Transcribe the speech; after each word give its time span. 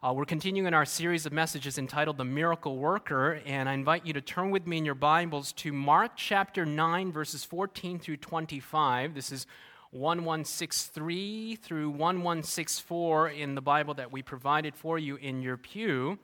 Uh, 0.00 0.12
we're 0.12 0.24
continuing 0.24 0.68
in 0.68 0.74
our 0.74 0.84
series 0.84 1.26
of 1.26 1.32
messages 1.32 1.76
entitled 1.76 2.18
The 2.18 2.24
Miracle 2.24 2.78
Worker, 2.78 3.40
and 3.44 3.68
I 3.68 3.72
invite 3.72 4.06
you 4.06 4.12
to 4.12 4.20
turn 4.20 4.52
with 4.52 4.64
me 4.64 4.78
in 4.78 4.84
your 4.84 4.94
Bibles 4.94 5.52
to 5.54 5.72
Mark 5.72 6.12
chapter 6.14 6.64
9, 6.64 7.10
verses 7.10 7.42
14 7.42 7.98
through 7.98 8.18
25. 8.18 9.16
This 9.16 9.32
is 9.32 9.44
1163 9.90 11.56
through 11.56 11.88
1164 11.88 13.30
in 13.30 13.56
the 13.56 13.60
Bible 13.60 13.94
that 13.94 14.12
we 14.12 14.22
provided 14.22 14.76
for 14.76 15.00
you 15.00 15.16
in 15.16 15.42
your 15.42 15.56
pew. 15.56 16.16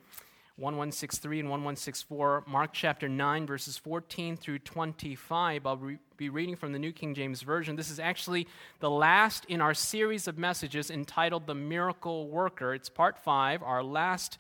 1163 0.54 1.41
and 1.41 1.48
1164, 1.48 2.45
Mark 2.46 2.70
chapter 2.72 3.09
9, 3.09 3.45
verses 3.45 3.77
14 3.77 4.36
through 4.36 4.61
25. 4.61 5.66
I'll 5.66 5.77
re- 5.79 5.98
be 6.16 6.28
reading 6.28 6.54
from 6.54 6.72
the 6.72 6.78
New 6.78 6.92
King 6.92 7.14
James 7.14 7.42
Version. 7.42 7.74
This 7.74 7.90
is 7.90 7.98
actually 7.98 8.46
the 8.78 8.90
last 8.90 9.44
in 9.46 9.60
our 9.60 9.74
series 9.74 10.28
of 10.28 10.38
messages 10.38 10.90
entitled 10.90 11.46
The 11.46 11.54
Miracle 11.54 12.28
Worker. 12.28 12.72
It's 12.72 12.88
part 12.88 13.18
five, 13.18 13.62
our 13.62 13.82
last 13.82 14.38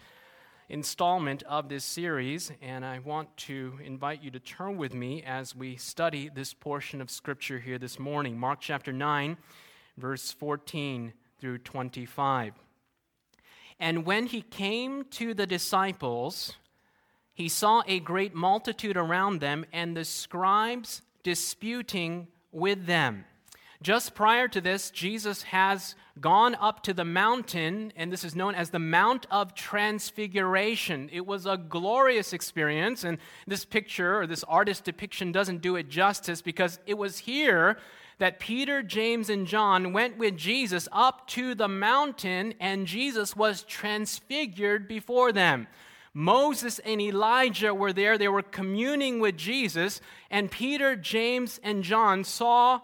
installment 0.68 1.42
of 1.44 1.68
this 1.68 1.84
series, 1.84 2.52
and 2.62 2.84
I 2.84 3.00
want 3.00 3.36
to 3.38 3.78
invite 3.84 4.22
you 4.22 4.30
to 4.30 4.38
turn 4.38 4.76
with 4.76 4.94
me 4.94 5.24
as 5.24 5.56
we 5.56 5.76
study 5.76 6.30
this 6.32 6.54
portion 6.54 7.00
of 7.00 7.10
Scripture 7.10 7.58
here 7.58 7.78
this 7.78 7.98
morning. 7.98 8.38
Mark 8.38 8.60
chapter 8.60 8.92
9, 8.92 9.36
verse 9.96 10.30
14 10.30 11.12
through 11.40 11.58
25. 11.58 12.54
And 13.80 14.06
when 14.06 14.26
he 14.26 14.42
came 14.42 15.04
to 15.10 15.34
the 15.34 15.46
disciples, 15.46 16.54
he 17.32 17.48
saw 17.48 17.82
a 17.88 17.98
great 17.98 18.32
multitude 18.32 18.96
around 18.96 19.40
them 19.40 19.66
and 19.72 19.96
the 19.96 20.04
scribes 20.04 21.02
disputing 21.24 22.28
with 22.52 22.86
them. 22.86 23.24
Just 23.82 24.14
prior 24.14 24.48
to 24.48 24.62
this, 24.62 24.90
Jesus 24.90 25.42
has 25.42 25.94
gone 26.18 26.54
up 26.54 26.82
to 26.84 26.94
the 26.94 27.04
mountain, 27.04 27.92
and 27.96 28.10
this 28.10 28.24
is 28.24 28.34
known 28.34 28.54
as 28.54 28.70
the 28.70 28.78
Mount 28.78 29.26
of 29.30 29.54
Transfiguration. 29.54 31.10
It 31.12 31.26
was 31.26 31.44
a 31.44 31.58
glorious 31.58 32.32
experience, 32.32 33.04
and 33.04 33.18
this 33.46 33.64
picture 33.64 34.20
or 34.20 34.26
this 34.26 34.44
artist 34.44 34.84
depiction 34.84 35.32
doesn't 35.32 35.60
do 35.60 35.76
it 35.76 35.90
justice 35.90 36.40
because 36.40 36.78
it 36.86 36.94
was 36.94 37.18
here 37.18 37.76
that 38.18 38.38
Peter, 38.38 38.82
James, 38.82 39.28
and 39.28 39.46
John 39.46 39.92
went 39.92 40.16
with 40.16 40.36
Jesus 40.36 40.88
up 40.92 41.26
to 41.28 41.54
the 41.54 41.68
mountain, 41.68 42.54
and 42.60 42.86
Jesus 42.86 43.36
was 43.36 43.64
transfigured 43.64 44.88
before 44.88 45.32
them. 45.32 45.66
Moses 46.14 46.78
and 46.78 47.00
Elijah 47.00 47.74
were 47.74 47.92
there. 47.92 48.16
They 48.16 48.28
were 48.28 48.42
communing 48.42 49.18
with 49.18 49.36
Jesus, 49.36 50.00
and 50.30 50.50
Peter, 50.50 50.94
James, 50.94 51.60
and 51.62 51.82
John 51.82 52.22
saw 52.22 52.80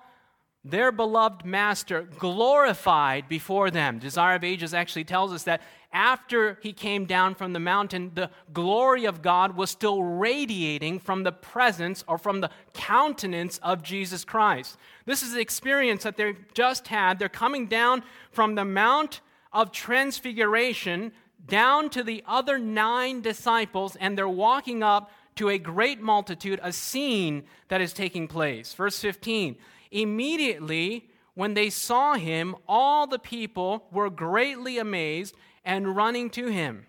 their 0.65 0.93
beloved 0.93 1.45
master 1.45 2.03
glorified 2.19 3.29
before 3.29 3.71
them. 3.71 3.99
Desire 3.99 4.35
of 4.35 4.45
Ages 4.45 4.75
actually 4.75 5.05
tells 5.05 5.33
us 5.33 5.45
that 5.45 5.63
after 5.93 6.59
he 6.61 6.73
came 6.73 7.05
down 7.07 7.35
from 7.35 7.53
the 7.53 7.61
mountain, 7.61 8.13
the 8.15 8.31
glory 8.53 9.07
of 9.07 9.23
God 9.23 9.57
was 9.57 9.71
still 9.71 10.03
radiating 10.03 10.99
from 10.99 11.23
the 11.23 11.33
presence 11.33 12.05
or 12.07 12.19
from 12.19 12.41
the 12.41 12.51
countenance 12.75 13.59
of 13.59 13.83
Jesus 13.83 14.25
Christ. 14.25 14.77
This 15.07 15.23
is 15.23 15.33
the 15.33 15.41
experience 15.41 16.03
that 16.03 16.17
they've 16.17 16.39
just 16.53 16.89
had. 16.89 17.19
They're 17.19 17.29
coming 17.29 17.67
down 17.67 18.03
from 18.31 18.55
the 18.55 18.65
Mount 18.65 19.21
of 19.53 19.73
Transfiguration 19.73 21.13
down 21.47 21.91
to 21.91 22.03
the 22.03 22.23
other 22.27 22.59
nine 22.59 23.21
disciples, 23.21 23.97
and 23.97 24.17
they're 24.17 24.29
walking 24.29 24.83
up 24.83 25.11
to 25.37 25.49
a 25.49 25.59
great 25.59 26.01
multitude, 26.01 26.61
a 26.63 26.73
scene 26.73 27.45
that 27.69 27.81
is 27.81 27.93
taking 27.93 28.29
place. 28.29 28.75
Verse 28.75 28.99
15 28.99 29.57
Immediately, 29.91 31.09
when 31.35 31.55
they 31.55 31.71
saw 31.71 32.15
him, 32.15 32.55
all 32.69 33.07
the 33.07 33.19
people 33.19 33.87
were 33.91 34.11
greatly 34.11 34.79
amazed 34.79 35.35
and 35.65 35.97
running 35.97 36.31
to 36.31 36.49
him. 36.49 36.87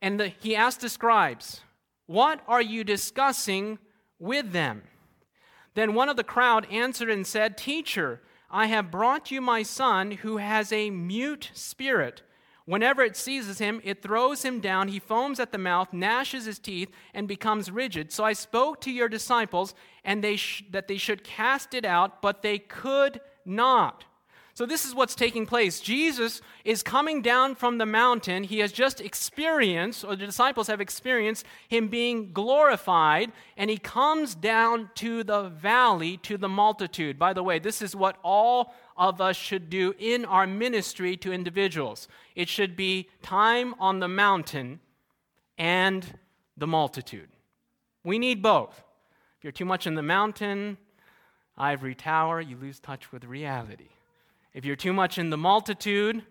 And 0.00 0.20
the, 0.20 0.28
he 0.28 0.54
asked 0.54 0.80
the 0.80 0.88
scribes, 0.88 1.62
What 2.06 2.40
are 2.46 2.62
you 2.62 2.84
discussing 2.84 3.78
with 4.18 4.52
them? 4.52 4.82
Then 5.74 5.94
one 5.94 6.08
of 6.08 6.16
the 6.16 6.24
crowd 6.24 6.66
answered 6.70 7.10
and 7.10 7.26
said, 7.26 7.56
Teacher, 7.56 8.20
I 8.50 8.66
have 8.66 8.90
brought 8.90 9.30
you 9.30 9.40
my 9.40 9.62
son 9.62 10.12
who 10.12 10.36
has 10.36 10.72
a 10.72 10.90
mute 10.90 11.50
spirit. 11.54 12.22
Whenever 12.66 13.02
it 13.02 13.16
seizes 13.16 13.58
him, 13.58 13.80
it 13.84 14.02
throws 14.02 14.42
him 14.42 14.58
down. 14.60 14.88
He 14.88 14.98
foams 14.98 15.38
at 15.38 15.52
the 15.52 15.58
mouth, 15.58 15.92
gnashes 15.92 16.46
his 16.46 16.58
teeth, 16.58 16.90
and 17.12 17.28
becomes 17.28 17.70
rigid. 17.70 18.10
So 18.10 18.24
I 18.24 18.32
spoke 18.32 18.80
to 18.82 18.90
your 18.90 19.08
disciples 19.08 19.74
and 20.02 20.24
they 20.24 20.36
sh- 20.36 20.64
that 20.70 20.88
they 20.88 20.96
should 20.96 21.24
cast 21.24 21.74
it 21.74 21.84
out, 21.84 22.22
but 22.22 22.40
they 22.40 22.58
could 22.58 23.20
not. 23.44 24.04
So, 24.56 24.66
this 24.66 24.84
is 24.84 24.94
what's 24.94 25.16
taking 25.16 25.46
place. 25.46 25.80
Jesus 25.80 26.40
is 26.64 26.84
coming 26.84 27.22
down 27.22 27.56
from 27.56 27.78
the 27.78 27.86
mountain. 27.86 28.44
He 28.44 28.60
has 28.60 28.70
just 28.70 29.00
experienced, 29.00 30.04
or 30.04 30.14
the 30.14 30.26
disciples 30.26 30.68
have 30.68 30.80
experienced, 30.80 31.44
him 31.66 31.88
being 31.88 32.32
glorified, 32.32 33.32
and 33.56 33.68
he 33.68 33.78
comes 33.78 34.36
down 34.36 34.90
to 34.94 35.24
the 35.24 35.48
valley 35.48 36.18
to 36.18 36.38
the 36.38 36.48
multitude. 36.48 37.18
By 37.18 37.32
the 37.32 37.42
way, 37.42 37.58
this 37.58 37.82
is 37.82 37.96
what 37.96 38.16
all 38.22 38.72
of 38.96 39.20
us 39.20 39.34
should 39.34 39.70
do 39.70 39.92
in 39.98 40.24
our 40.24 40.46
ministry 40.46 41.16
to 41.16 41.32
individuals 41.32 42.06
it 42.34 42.48
should 42.48 42.76
be 42.76 43.08
time 43.22 43.74
on 43.78 44.00
the 44.00 44.08
mountain 44.08 44.80
and 45.58 46.18
the 46.56 46.66
multitude. 46.66 47.28
We 48.02 48.18
need 48.18 48.42
both. 48.42 48.82
If 49.38 49.44
you're 49.44 49.52
too 49.52 49.64
much 49.64 49.86
in 49.86 49.94
the 49.94 50.02
mountain, 50.02 50.78
ivory 51.56 51.94
tower, 51.94 52.40
you 52.40 52.56
lose 52.56 52.80
touch 52.80 53.12
with 53.12 53.24
reality. 53.24 53.88
If 54.54 54.64
you're 54.64 54.76
too 54.76 54.92
much 54.92 55.18
in 55.18 55.30
the 55.30 55.36
multitude, 55.36 56.22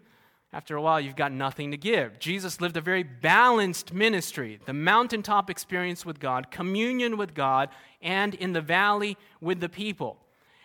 after 0.53 0.78
a 0.78 0.81
while, 0.81 1.01
you've 1.01 1.16
got 1.16 1.31
nothing 1.31 1.72
to 1.72 1.78
give. 1.78 2.19
Jesus 2.19 2.61
lived 2.61 2.78
a 2.78 2.81
very 2.81 3.03
balanced 3.03 3.91
ministry 3.91 4.59
the 4.66 4.73
mountaintop 4.73 5.50
experience 5.50 6.06
with 6.06 6.19
God, 6.19 6.51
communion 6.51 7.17
with 7.17 7.34
God, 7.34 7.69
and 8.01 8.34
in 8.35 8.53
the 8.53 8.61
valley 8.61 9.17
with 9.41 9.59
the 9.59 9.67
people. 9.67 10.17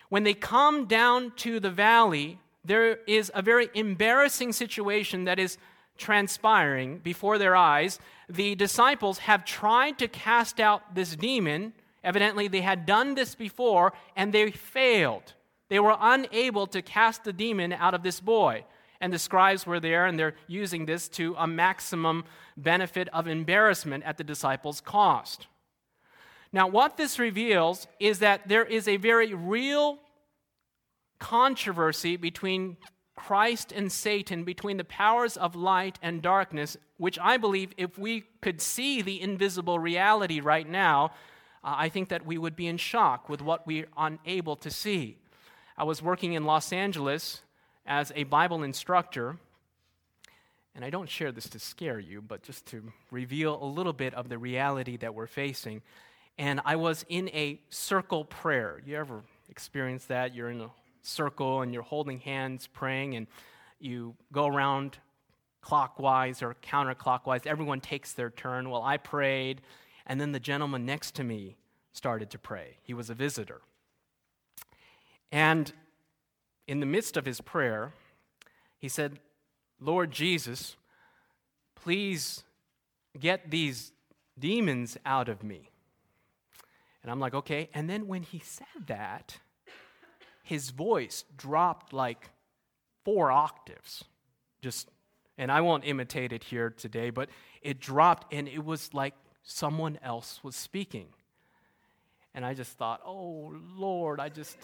When 0.07 0.23
they 0.23 0.33
come 0.33 0.85
down 0.85 1.33
to 1.37 1.59
the 1.59 1.71
valley, 1.71 2.39
there 2.63 2.99
is 3.07 3.31
a 3.33 3.41
very 3.41 3.69
embarrassing 3.73 4.53
situation 4.53 5.25
that 5.25 5.39
is 5.39 5.57
transpiring 5.97 6.99
before 6.99 7.37
their 7.37 7.55
eyes. 7.55 7.99
The 8.29 8.55
disciples 8.55 9.19
have 9.19 9.43
tried 9.43 9.99
to 9.99 10.07
cast 10.07 10.59
out 10.59 10.95
this 10.95 11.15
demon. 11.15 11.73
Evidently, 12.03 12.47
they 12.47 12.61
had 12.61 12.85
done 12.85 13.15
this 13.15 13.35
before 13.35 13.93
and 14.15 14.31
they 14.31 14.51
failed. 14.51 15.33
They 15.69 15.79
were 15.79 15.95
unable 15.99 16.67
to 16.67 16.81
cast 16.81 17.23
the 17.23 17.33
demon 17.33 17.73
out 17.73 17.93
of 17.93 18.03
this 18.03 18.19
boy. 18.19 18.65
And 19.01 19.13
the 19.13 19.19
scribes 19.19 19.65
were 19.65 19.79
there, 19.79 20.05
and 20.05 20.19
they're 20.19 20.35
using 20.47 20.85
this 20.85 21.07
to 21.09 21.33
a 21.37 21.47
maximum 21.47 22.25
benefit 22.57 23.07
of 23.13 23.27
embarrassment 23.27 24.03
at 24.03 24.17
the 24.17 24.25
disciples' 24.25 24.81
cost. 24.81 25.47
Now, 26.51 26.67
what 26.67 26.97
this 26.97 27.17
reveals 27.17 27.87
is 27.99 28.19
that 28.19 28.47
there 28.47 28.65
is 28.65 28.87
a 28.87 28.97
very 28.97 29.33
real 29.33 29.99
controversy 31.19 32.17
between 32.17 32.77
Christ 33.15 33.71
and 33.71 33.91
Satan, 33.91 34.43
between 34.43 34.77
the 34.77 34.83
powers 34.83 35.37
of 35.37 35.55
light 35.55 35.99
and 36.01 36.21
darkness, 36.21 36.77
which 36.97 37.19
I 37.19 37.37
believe 37.37 37.73
if 37.77 37.97
we 37.97 38.23
could 38.41 38.61
see 38.61 39.01
the 39.01 39.21
invisible 39.21 39.77
reality 39.77 40.39
right 40.39 40.67
now, 40.67 41.11
uh, 41.63 41.75
I 41.77 41.89
think 41.89 42.09
that 42.09 42.25
we 42.25 42.37
would 42.37 42.55
be 42.55 42.67
in 42.67 42.77
shock 42.77 43.29
with 43.29 43.41
what 43.41 43.67
we're 43.67 43.89
unable 43.97 44.55
to 44.57 44.71
see. 44.71 45.17
I 45.79 45.83
was 45.83 46.01
working 46.01 46.33
in 46.33 46.43
Los 46.43 46.73
Angeles 46.73 47.41
as 47.85 48.11
a 48.13 48.25
Bible 48.25 48.63
instructor, 48.63 49.37
and 50.75 50.83
I 50.83 50.89
don't 50.89 51.07
share 51.07 51.31
this 51.31 51.47
to 51.51 51.59
scare 51.59 51.99
you, 51.99 52.21
but 52.21 52.43
just 52.43 52.65
to 52.67 52.91
reveal 53.11 53.57
a 53.63 53.63
little 53.63 53.93
bit 53.93 54.13
of 54.13 54.27
the 54.27 54.37
reality 54.37 54.97
that 54.97 55.15
we're 55.15 55.25
facing. 55.25 55.81
And 56.37 56.59
I 56.65 56.75
was 56.75 57.05
in 57.07 57.29
a 57.29 57.61
circle 57.69 58.25
prayer. 58.25 58.81
You 58.85 58.97
ever 58.97 59.23
experience 59.47 60.03
that? 60.07 60.35
You're 60.35 60.49
in 60.49 60.59
a 60.59 60.69
circle 61.01 61.61
and 61.61 61.73
you're 61.73 61.81
holding 61.81 62.19
hands 62.19 62.67
praying, 62.67 63.15
and 63.15 63.25
you 63.79 64.15
go 64.33 64.47
around 64.47 64.97
clockwise 65.61 66.43
or 66.43 66.57
counterclockwise. 66.61 67.47
Everyone 67.47 67.79
takes 67.79 68.11
their 68.11 68.31
turn. 68.31 68.69
Well, 68.69 68.83
I 68.83 68.97
prayed, 68.97 69.61
and 70.05 70.19
then 70.19 70.33
the 70.33 70.41
gentleman 70.41 70.85
next 70.85 71.15
to 71.15 71.23
me 71.23 71.55
started 71.93 72.31
to 72.31 72.37
pray. 72.37 72.79
He 72.83 72.93
was 72.93 73.09
a 73.09 73.13
visitor. 73.13 73.61
And 75.31 75.71
in 76.67 76.79
the 76.79 76.85
midst 76.85 77.17
of 77.17 77.25
his 77.25 77.41
prayer, 77.41 77.93
he 78.77 78.87
said, 78.87 79.19
Lord 79.79 80.11
Jesus, 80.11 80.75
please 81.75 82.43
get 83.19 83.51
these 83.51 83.91
demons 84.37 84.97
out 85.05 85.29
of 85.29 85.43
me. 85.43 85.69
And 87.01 87.11
I'm 87.11 87.19
like, 87.19 87.33
okay. 87.33 87.69
And 87.73 87.89
then 87.89 88.07
when 88.07 88.23
he 88.23 88.39
said 88.39 88.87
that, 88.87 89.37
his 90.43 90.71
voice 90.71 91.25
dropped 91.37 91.93
like 91.93 92.29
four 93.05 93.31
octaves. 93.31 94.03
Just, 94.61 94.89
and 95.37 95.51
I 95.51 95.61
won't 95.61 95.85
imitate 95.85 96.33
it 96.33 96.43
here 96.43 96.69
today, 96.69 97.09
but 97.09 97.29
it 97.61 97.79
dropped 97.79 98.33
and 98.33 98.47
it 98.47 98.63
was 98.63 98.93
like 98.93 99.13
someone 99.43 99.97
else 100.03 100.43
was 100.43 100.55
speaking. 100.55 101.07
And 102.33 102.45
I 102.45 102.53
just 102.53 102.77
thought, 102.77 103.01
oh, 103.05 103.53
Lord, 103.75 104.19
I 104.19 104.29
just. 104.29 104.57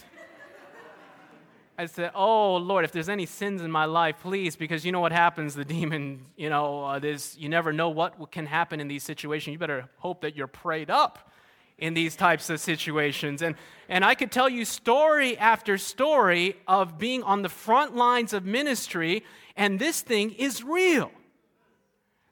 I 1.77 1.87
said, 1.87 2.11
Oh, 2.15 2.55
Lord, 2.55 2.85
if 2.85 2.91
there's 2.91 3.09
any 3.09 3.25
sins 3.25 3.61
in 3.61 3.69
my 3.69 3.85
life, 3.85 4.17
please, 4.21 4.55
because 4.55 4.85
you 4.85 4.91
know 4.91 5.01
what 5.01 5.11
happens. 5.11 5.55
The 5.55 5.65
demon, 5.65 6.25
you 6.37 6.49
know, 6.49 6.85
uh, 6.85 6.99
there's, 6.99 7.37
you 7.37 7.49
never 7.49 7.73
know 7.73 7.89
what 7.89 8.31
can 8.31 8.45
happen 8.45 8.79
in 8.79 8.87
these 8.87 9.03
situations. 9.03 9.51
You 9.53 9.59
better 9.59 9.89
hope 9.97 10.21
that 10.21 10.35
you're 10.35 10.47
prayed 10.47 10.89
up 10.89 11.31
in 11.77 11.93
these 11.93 12.15
types 12.15 12.49
of 12.49 12.59
situations. 12.59 13.41
And, 13.41 13.55
and 13.89 14.05
I 14.05 14.15
could 14.15 14.31
tell 14.31 14.47
you 14.47 14.63
story 14.63 15.37
after 15.37 15.77
story 15.77 16.55
of 16.67 16.97
being 16.97 17.23
on 17.23 17.41
the 17.41 17.49
front 17.49 17.95
lines 17.95 18.31
of 18.33 18.45
ministry, 18.45 19.23
and 19.57 19.77
this 19.77 20.01
thing 20.01 20.31
is 20.31 20.63
real. 20.63 21.11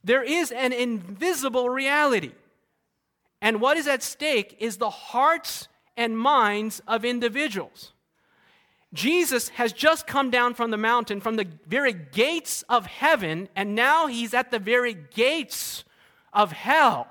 There 0.03 0.23
is 0.23 0.51
an 0.51 0.71
invisible 0.71 1.69
reality. 1.69 2.31
And 3.41 3.59
what 3.59 3.75
is 3.75 3.87
at 3.87 4.01
stake 4.03 4.55
is 4.59 4.77
the 4.77 4.89
hearts 4.89 5.67
and 5.97 6.17
minds 6.17 6.81
of 6.87 7.03
individuals. 7.03 7.91
Jesus 8.93 9.49
has 9.49 9.73
just 9.73 10.05
come 10.05 10.29
down 10.29 10.53
from 10.53 10.69
the 10.69 10.77
mountain, 10.77 11.19
from 11.19 11.35
the 11.35 11.47
very 11.67 11.93
gates 11.93 12.63
of 12.69 12.85
heaven, 12.85 13.49
and 13.55 13.73
now 13.73 14.07
he's 14.07 14.33
at 14.33 14.51
the 14.51 14.59
very 14.59 14.93
gates 14.93 15.83
of 16.31 16.51
hell 16.51 17.07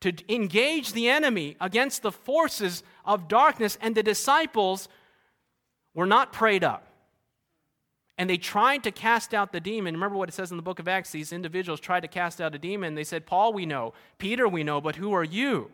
to 0.00 0.12
engage 0.28 0.92
the 0.92 1.08
enemy 1.08 1.56
against 1.60 2.02
the 2.02 2.10
forces 2.12 2.82
of 3.04 3.28
darkness. 3.28 3.78
And 3.80 3.94
the 3.94 4.02
disciples 4.02 4.88
were 5.94 6.06
not 6.06 6.32
prayed 6.32 6.64
up. 6.64 6.86
And 8.18 8.28
they 8.28 8.36
tried 8.36 8.82
to 8.84 8.90
cast 8.90 9.32
out 9.32 9.52
the 9.52 9.60
demon. 9.60 9.94
Remember 9.94 10.16
what 10.16 10.28
it 10.28 10.32
says 10.32 10.50
in 10.50 10.56
the 10.56 10.62
book 10.62 10.78
of 10.78 10.88
Acts? 10.88 11.10
These 11.10 11.32
individuals 11.32 11.80
tried 11.80 12.00
to 12.00 12.08
cast 12.08 12.40
out 12.40 12.54
a 12.54 12.58
demon. 12.58 12.94
They 12.94 13.04
said, 13.04 13.24
Paul, 13.24 13.52
we 13.52 13.66
know. 13.66 13.94
Peter, 14.18 14.46
we 14.48 14.62
know. 14.62 14.80
But 14.80 14.96
who 14.96 15.12
are 15.12 15.24
you? 15.24 15.70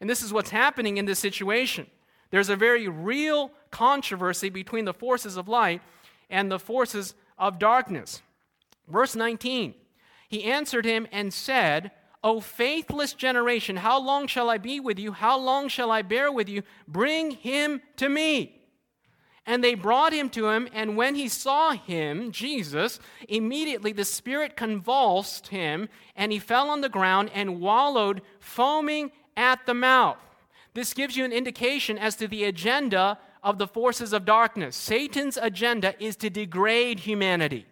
And 0.00 0.08
this 0.08 0.22
is 0.22 0.32
what's 0.32 0.50
happening 0.50 0.96
in 0.96 1.06
this 1.06 1.18
situation. 1.18 1.86
There's 2.30 2.48
a 2.48 2.56
very 2.56 2.88
real 2.88 3.50
controversy 3.70 4.48
between 4.48 4.84
the 4.84 4.94
forces 4.94 5.36
of 5.36 5.48
light 5.48 5.82
and 6.28 6.50
the 6.50 6.58
forces 6.58 7.14
of 7.38 7.58
darkness. 7.58 8.22
Verse 8.88 9.14
19 9.14 9.74
He 10.28 10.44
answered 10.44 10.84
him 10.84 11.06
and 11.12 11.32
said, 11.32 11.90
O 12.24 12.40
faithless 12.40 13.12
generation, 13.12 13.76
how 13.76 14.00
long 14.00 14.26
shall 14.26 14.50
I 14.50 14.58
be 14.58 14.80
with 14.80 14.98
you? 14.98 15.12
How 15.12 15.38
long 15.38 15.68
shall 15.68 15.92
I 15.92 16.02
bear 16.02 16.32
with 16.32 16.48
you? 16.48 16.62
Bring 16.88 17.30
him 17.30 17.82
to 17.98 18.08
me. 18.08 18.52
And 19.48 19.62
they 19.62 19.74
brought 19.74 20.12
him 20.12 20.28
to 20.30 20.48
him, 20.48 20.68
and 20.72 20.96
when 20.96 21.14
he 21.14 21.28
saw 21.28 21.70
him, 21.70 22.32
Jesus, 22.32 22.98
immediately 23.28 23.92
the 23.92 24.04
Spirit 24.04 24.56
convulsed 24.56 25.48
him, 25.48 25.88
and 26.16 26.32
he 26.32 26.40
fell 26.40 26.68
on 26.68 26.80
the 26.80 26.88
ground 26.88 27.30
and 27.32 27.60
wallowed, 27.60 28.22
foaming 28.40 29.12
at 29.36 29.64
the 29.64 29.74
mouth. 29.74 30.18
This 30.76 30.92
gives 30.92 31.16
you 31.16 31.24
an 31.24 31.32
indication 31.32 31.96
as 31.96 32.16
to 32.16 32.28
the 32.28 32.44
agenda 32.44 33.18
of 33.42 33.56
the 33.56 33.66
forces 33.66 34.12
of 34.12 34.26
darkness. 34.26 34.76
Satan's 34.76 35.38
agenda 35.40 35.94
is 35.98 36.16
to 36.16 36.28
degrade 36.28 37.00
humanity, 37.00 37.64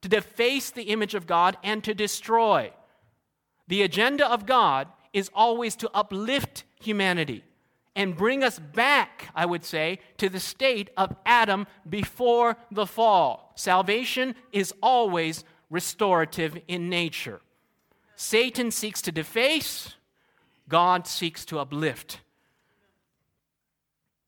to 0.00 0.08
deface 0.08 0.70
the 0.70 0.84
image 0.84 1.14
of 1.14 1.26
God, 1.26 1.58
and 1.62 1.84
to 1.84 1.92
destroy. 1.92 2.72
The 3.68 3.82
agenda 3.82 4.26
of 4.26 4.46
God 4.46 4.88
is 5.12 5.30
always 5.34 5.76
to 5.76 5.90
uplift 5.92 6.64
humanity 6.80 7.44
and 7.94 8.16
bring 8.16 8.42
us 8.42 8.58
back, 8.58 9.28
I 9.34 9.44
would 9.44 9.66
say, 9.66 9.98
to 10.16 10.30
the 10.30 10.40
state 10.40 10.88
of 10.96 11.14
Adam 11.26 11.66
before 11.86 12.56
the 12.70 12.86
fall. 12.86 13.52
Salvation 13.56 14.36
is 14.52 14.72
always 14.82 15.44
restorative 15.68 16.56
in 16.66 16.88
nature. 16.88 17.42
Satan 18.16 18.70
seeks 18.70 19.02
to 19.02 19.12
deface, 19.12 19.96
God 20.70 21.06
seeks 21.06 21.44
to 21.46 21.58
uplift. 21.58 22.20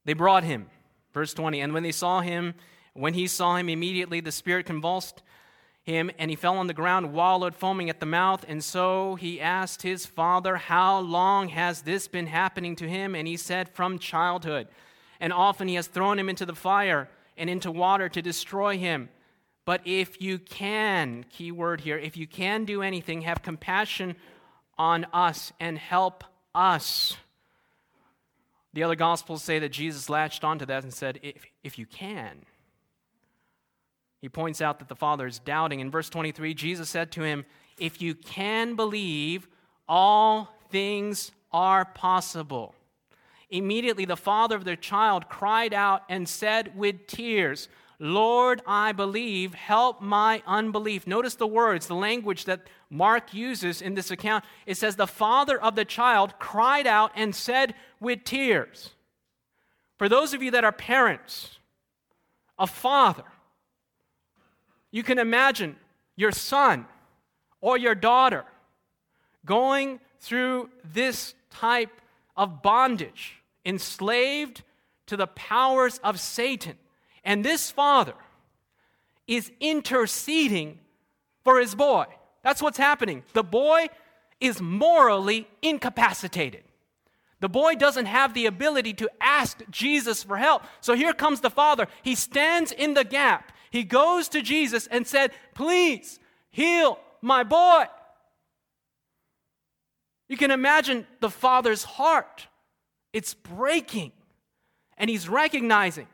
They 0.04 0.12
brought 0.12 0.44
him, 0.44 0.66
verse 1.14 1.32
20, 1.32 1.60
and 1.60 1.72
when 1.72 1.84
they 1.84 1.92
saw 1.92 2.20
him, 2.20 2.54
when 2.92 3.14
he 3.14 3.26
saw 3.26 3.56
him, 3.56 3.68
immediately 3.68 4.20
the 4.20 4.32
Spirit 4.32 4.66
convulsed 4.66 5.22
him, 5.82 6.10
and 6.18 6.30
he 6.30 6.36
fell 6.36 6.58
on 6.58 6.66
the 6.66 6.74
ground, 6.74 7.12
wallowed, 7.12 7.54
foaming 7.54 7.88
at 7.88 8.00
the 8.00 8.06
mouth. 8.06 8.44
And 8.46 8.62
so 8.62 9.14
he 9.14 9.40
asked 9.40 9.82
his 9.82 10.04
father, 10.04 10.56
How 10.56 10.98
long 11.00 11.48
has 11.48 11.82
this 11.82 12.06
been 12.06 12.26
happening 12.26 12.76
to 12.76 12.88
him? 12.88 13.14
And 13.14 13.26
he 13.26 13.36
said, 13.36 13.68
From 13.68 13.98
childhood. 13.98 14.68
And 15.20 15.32
often 15.32 15.68
he 15.68 15.74
has 15.76 15.86
thrown 15.86 16.18
him 16.18 16.28
into 16.28 16.44
the 16.44 16.54
fire 16.54 17.08
and 17.36 17.48
into 17.48 17.70
water 17.70 18.08
to 18.08 18.22
destroy 18.22 18.76
him. 18.76 19.08
But 19.64 19.80
if 19.84 20.20
you 20.20 20.38
can, 20.38 21.24
key 21.30 21.52
word 21.52 21.80
here, 21.80 21.96
if 21.96 22.16
you 22.16 22.26
can 22.26 22.64
do 22.64 22.82
anything, 22.82 23.22
have 23.22 23.42
compassion 23.42 24.16
on 24.76 25.06
us 25.12 25.52
and 25.60 25.78
help 25.78 26.24
us. 26.54 27.16
The 28.72 28.82
other 28.82 28.96
Gospels 28.96 29.42
say 29.42 29.58
that 29.58 29.70
Jesus 29.70 30.08
latched 30.08 30.44
onto 30.44 30.64
that 30.66 30.82
and 30.82 30.92
said, 30.92 31.20
if, 31.22 31.44
if 31.62 31.78
you 31.78 31.86
can. 31.86 32.38
He 34.20 34.28
points 34.28 34.60
out 34.60 34.78
that 34.78 34.88
the 34.88 34.96
Father 34.96 35.26
is 35.26 35.38
doubting. 35.38 35.80
In 35.80 35.90
verse 35.90 36.08
23, 36.08 36.54
Jesus 36.54 36.88
said 36.88 37.10
to 37.12 37.22
him, 37.22 37.44
If 37.78 38.00
you 38.00 38.14
can 38.14 38.76
believe, 38.76 39.48
all 39.88 40.54
things 40.70 41.32
are 41.52 41.84
possible. 41.84 42.74
Immediately, 43.50 44.06
the 44.06 44.16
father 44.16 44.56
of 44.56 44.64
the 44.64 44.76
child 44.76 45.28
cried 45.28 45.74
out 45.74 46.04
and 46.08 46.26
said 46.26 46.76
with 46.76 47.06
tears, 47.06 47.68
Lord, 48.04 48.62
I 48.66 48.90
believe, 48.90 49.54
help 49.54 50.02
my 50.02 50.42
unbelief. 50.44 51.06
Notice 51.06 51.36
the 51.36 51.46
words, 51.46 51.86
the 51.86 51.94
language 51.94 52.46
that 52.46 52.66
Mark 52.90 53.32
uses 53.32 53.80
in 53.80 53.94
this 53.94 54.10
account. 54.10 54.44
It 54.66 54.76
says, 54.76 54.96
The 54.96 55.06
father 55.06 55.56
of 55.56 55.76
the 55.76 55.84
child 55.84 56.36
cried 56.40 56.88
out 56.88 57.12
and 57.14 57.32
said 57.32 57.76
with 58.00 58.24
tears. 58.24 58.90
For 59.98 60.08
those 60.08 60.34
of 60.34 60.42
you 60.42 60.50
that 60.50 60.64
are 60.64 60.72
parents, 60.72 61.60
a 62.58 62.66
father, 62.66 63.22
you 64.90 65.04
can 65.04 65.20
imagine 65.20 65.76
your 66.16 66.32
son 66.32 66.86
or 67.60 67.78
your 67.78 67.94
daughter 67.94 68.44
going 69.46 70.00
through 70.18 70.70
this 70.84 71.34
type 71.50 72.00
of 72.36 72.62
bondage, 72.62 73.36
enslaved 73.64 74.64
to 75.06 75.16
the 75.16 75.28
powers 75.28 76.00
of 76.02 76.18
Satan 76.18 76.78
and 77.24 77.44
this 77.44 77.70
father 77.70 78.14
is 79.26 79.50
interceding 79.60 80.78
for 81.44 81.58
his 81.60 81.74
boy. 81.74 82.06
That's 82.42 82.62
what's 82.62 82.78
happening. 82.78 83.22
The 83.32 83.44
boy 83.44 83.88
is 84.40 84.60
morally 84.60 85.46
incapacitated. 85.62 86.64
The 87.40 87.48
boy 87.48 87.74
doesn't 87.74 88.06
have 88.06 88.34
the 88.34 88.46
ability 88.46 88.94
to 88.94 89.10
ask 89.20 89.60
Jesus 89.70 90.22
for 90.22 90.36
help. 90.36 90.62
So 90.80 90.94
here 90.94 91.12
comes 91.12 91.40
the 91.40 91.50
father. 91.50 91.88
He 92.02 92.14
stands 92.14 92.72
in 92.72 92.94
the 92.94 93.04
gap. 93.04 93.52
He 93.70 93.84
goes 93.84 94.28
to 94.28 94.42
Jesus 94.42 94.86
and 94.86 95.06
said, 95.06 95.32
"Please 95.54 96.20
heal 96.50 97.00
my 97.20 97.42
boy." 97.42 97.86
You 100.28 100.36
can 100.36 100.50
imagine 100.50 101.06
the 101.20 101.30
father's 101.30 101.84
heart. 101.84 102.48
It's 103.12 103.34
breaking. 103.34 104.12
And 104.96 105.10
he's 105.10 105.28
recognizing 105.28 106.06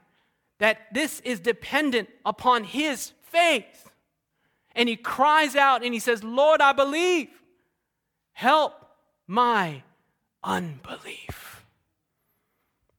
that 0.59 0.93
this 0.93 1.21
is 1.21 1.41
dependent 1.41 2.09
upon 2.25 2.65
his 2.65 3.12
faith. 3.23 3.91
And 4.75 4.88
he 4.88 4.97
cries 4.97 5.57
out 5.57 5.85
and 5.85 5.93
he 5.93 6.00
says, 6.00 6.23
Lord, 6.23 6.61
I 6.61 6.73
believe. 6.73 7.29
Help 8.33 8.75
my 9.27 9.83
unbelief. 10.45 11.65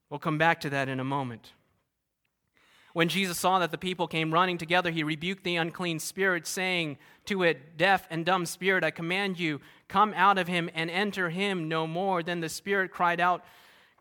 We'll 0.10 0.20
come 0.20 0.38
back 0.38 0.62
to 0.62 0.70
that 0.72 0.90
in 0.90 1.00
a 1.00 1.06
moment. 1.06 1.54
When 2.94 3.08
Jesus 3.08 3.38
saw 3.38 3.60
that 3.60 3.72
the 3.72 3.78
people 3.78 4.08
came 4.08 4.34
running 4.34 4.58
together, 4.58 4.90
he 4.92 5.04
rebuked 5.04 5.44
the 5.44 5.58
unclean 5.58 6.00
spirit, 6.00 6.48
saying 6.48 6.98
to 7.26 7.44
it, 7.44 7.78
Deaf 7.78 8.08
and 8.10 8.26
dumb 8.26 8.46
spirit, 8.46 8.84
I 8.84 8.92
command 8.92 9.40
you, 9.40 9.62
come 9.88 10.14
out 10.16 10.38
of 10.38 10.48
him 10.48 10.70
and 10.74 10.90
enter 10.90 11.30
him 11.30 11.70
no 11.70 11.86
more. 11.86 12.24
Then 12.24 12.42
the 12.42 12.50
spirit 12.50 12.92
cried 12.92 13.20
out, 13.20 13.44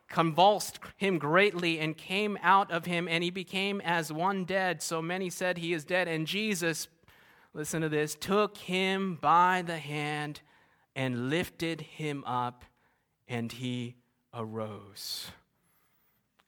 convulsed 0.09 0.81
him 0.97 1.19
greatly 1.19 1.79
and 1.79 1.97
came 1.97 2.39
out 2.43 2.71
of 2.71 2.87
him, 2.87 3.09
and 3.09 3.23
he 3.23 3.31
became 3.31 3.81
as 3.83 4.13
one 4.13 4.45
dead. 4.45 4.83
So 4.83 5.03
many 5.03 5.31
said, 5.31 5.59
He 5.59 5.73
is 5.73 5.85
dead. 5.85 6.09
And 6.09 6.27
Jesus, 6.27 6.89
listen 7.53 7.83
to 7.83 7.89
this, 7.89 8.15
took 8.15 8.57
him 8.57 9.19
by 9.21 9.63
the 9.67 9.79
hand 9.79 10.41
and 10.97 11.31
lifted 11.31 11.81
him 11.83 12.25
up, 12.27 12.65
and 13.29 13.53
he 13.53 13.97
arose. 14.35 15.31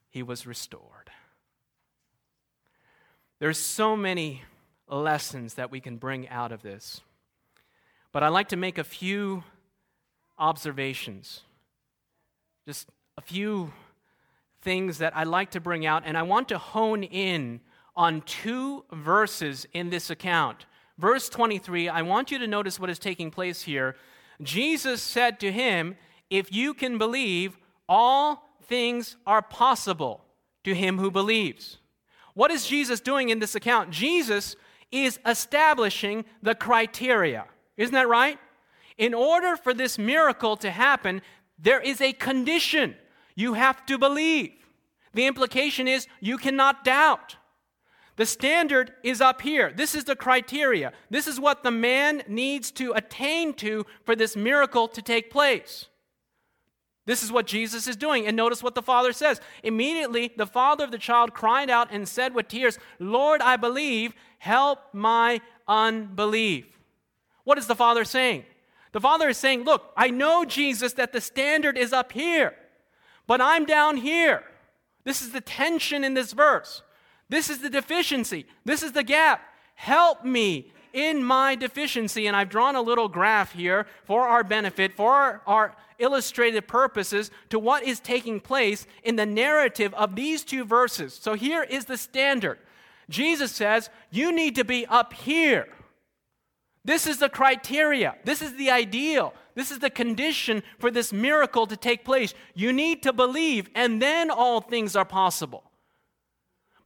He 0.09 0.23
was 0.23 0.47
restored. 0.47 1.11
There's 3.39 3.59
so 3.59 3.97
many 3.97 4.43
lessons 4.89 5.55
that 5.55 5.71
we 5.71 5.81
can 5.81 5.97
bring 5.97 6.29
out 6.29 6.53
of 6.53 6.63
this. 6.63 7.01
But 8.13 8.23
I'd 8.23 8.29
like 8.29 8.49
to 8.49 8.57
make 8.57 8.77
a 8.77 8.85
few 8.85 9.45
observations. 10.39 11.43
Just 12.67 12.89
a 13.21 13.23
few 13.23 13.71
things 14.63 14.97
that 14.97 15.15
I 15.15 15.25
like 15.25 15.51
to 15.51 15.61
bring 15.61 15.85
out, 15.85 16.05
and 16.07 16.17
I 16.17 16.23
want 16.23 16.49
to 16.49 16.57
hone 16.57 17.03
in 17.03 17.61
on 17.95 18.23
two 18.23 18.87
verses 18.91 19.67
in 19.75 19.91
this 19.91 20.09
account. 20.09 20.65
Verse 20.97 21.29
23, 21.29 21.91
I 21.91 22.01
want 22.01 22.31
you 22.31 22.39
to 22.39 22.47
notice 22.47 22.81
what 22.81 22.89
is 22.89 22.99
taking 22.99 23.31
place 23.31 23.61
here. 23.61 23.95
Jesus 24.41 25.03
said 25.03 25.39
to 25.41 25.53
him, 25.53 25.97
If 26.31 26.51
you 26.51 26.73
can 26.73 26.97
believe, 26.97 27.59
all 27.91 28.49
things 28.63 29.19
are 29.27 29.43
possible 29.43 30.25
to 30.65 30.75
him 30.75 30.97
who 30.97 31.11
believes. 31.11 31.77
What 32.33 32.51
is 32.51 32.67
Jesus 32.67 33.01
doing 33.01 33.29
in 33.29 33.39
this 33.39 33.55
account? 33.55 33.91
Jesus 33.91 34.57
is 34.91 35.19
establishing 35.27 36.25
the 36.43 36.55
criteria. 36.55 37.45
Isn't 37.77 37.93
that 37.93 38.09
right? 38.09 38.39
In 38.97 39.13
order 39.13 39.57
for 39.57 39.75
this 39.75 39.99
miracle 39.99 40.57
to 40.57 40.71
happen, 40.71 41.21
there 41.59 41.81
is 41.81 42.01
a 42.01 42.15
condition. 42.15 42.97
You 43.41 43.55
have 43.55 43.87
to 43.87 43.97
believe. 43.97 44.53
The 45.15 45.27
implication 45.27 45.89
is 45.89 46.07
you 46.21 46.37
cannot 46.37 46.85
doubt. 46.85 47.37
The 48.17 48.27
standard 48.27 48.93
is 49.03 49.23
up 49.23 49.41
here. 49.41 49.73
This 49.75 49.95
is 49.95 50.05
the 50.05 50.15
criteria. 50.15 50.93
This 51.09 51.27
is 51.27 51.41
what 51.41 51.63
the 51.63 51.71
man 51.71 52.23
needs 52.29 52.71
to 52.73 52.93
attain 52.93 53.55
to 53.55 53.87
for 54.05 54.15
this 54.15 54.37
miracle 54.37 54.89
to 54.89 55.01
take 55.01 55.31
place. 55.31 55.87
This 57.07 57.23
is 57.23 57.33
what 57.33 57.47
Jesus 57.47 57.89
is 57.89 57.97
doing. 57.97 58.27
And 58.27 58.37
notice 58.37 58.63
what 58.63 58.75
the 58.75 58.83
father 58.83 59.15
says. 59.15 59.41
Immediately, 59.63 60.33
the 60.37 60.47
father 60.47 60.85
of 60.85 60.91
the 60.91 60.99
child 60.99 61.33
cried 61.33 61.71
out 61.71 61.89
and 61.91 62.07
said 62.07 62.35
with 62.35 62.47
tears, 62.49 62.79
Lord, 62.99 63.41
I 63.41 63.57
believe, 63.57 64.13
help 64.39 64.81
my 64.93 65.41
unbelief. 65.67 66.67
What 67.45 67.57
is 67.57 67.67
the 67.67 67.75
father 67.75 68.05
saying? 68.05 68.45
The 68.93 69.01
father 69.01 69.31
is 69.31 69.39
saying, 69.39 69.65
Look, 69.65 69.93
I 69.97 70.11
know, 70.11 70.45
Jesus, 70.45 70.93
that 70.93 71.13
the 71.13 71.23
standard 71.23 71.79
is 71.79 71.95
up 71.95 72.13
here, 72.13 72.55
but 73.31 73.41
I'm 73.41 73.65
down 73.65 73.97
here. 73.97 74.43
This 75.05 75.23
is 75.23 75.31
the 75.31 75.41
tension 75.41 76.03
in 76.03 76.15
this 76.15 76.33
verse. 76.33 76.83
This 77.29 77.49
is 77.49 77.61
the 77.61 77.71
deficiency. 77.71 78.45
This 78.65 78.83
is 78.83 78.91
the 78.91 79.05
gap. 79.05 79.41
Help 79.77 80.25
me 80.25 80.73
in 80.93 81.23
my 81.23 81.55
deficiency. 81.55 82.27
And 82.27 82.35
I've 82.35 82.49
drawn 82.49 82.75
a 82.75 82.83
little 82.83 83.07
graph 83.07 83.53
here 83.53 83.87
for 84.03 84.27
our 84.27 84.43
benefit, 84.43 84.95
for 84.95 85.13
our, 85.13 85.43
our 85.47 85.77
illustrated 86.01 86.67
purposes, 86.67 87.31
to 87.51 87.61
what 87.61 87.85
is 87.85 88.01
taking 88.01 88.41
place 88.41 88.85
in 89.05 89.15
the 89.15 89.27
narrative 89.27 89.95
of 89.95 90.17
these 90.17 90.43
two 90.43 90.65
verses. 90.65 91.15
So 91.15 91.35
here 91.35 91.63
is 91.63 91.85
the 91.85 91.99
standard 91.99 92.59
Jesus 93.09 93.53
says, 93.53 93.91
You 94.11 94.33
need 94.33 94.57
to 94.57 94.65
be 94.65 94.87
up 94.87 95.13
here. 95.13 95.69
This 96.85 97.07
is 97.07 97.19
the 97.19 97.29
criteria. 97.29 98.17
This 98.25 98.43
is 98.43 98.57
the 98.57 98.73
ideal. 98.73 99.35
This 99.61 99.71
is 99.71 99.81
the 99.81 99.91
condition 99.91 100.63
for 100.79 100.91
this 100.91 101.13
miracle 101.13 101.67
to 101.67 101.77
take 101.77 102.03
place. 102.03 102.33
You 102.55 102.73
need 102.73 103.03
to 103.03 103.13
believe, 103.13 103.69
and 103.75 104.01
then 104.01 104.31
all 104.31 104.63
things 104.63 104.97
are 104.97 105.05
possible. 105.05 105.65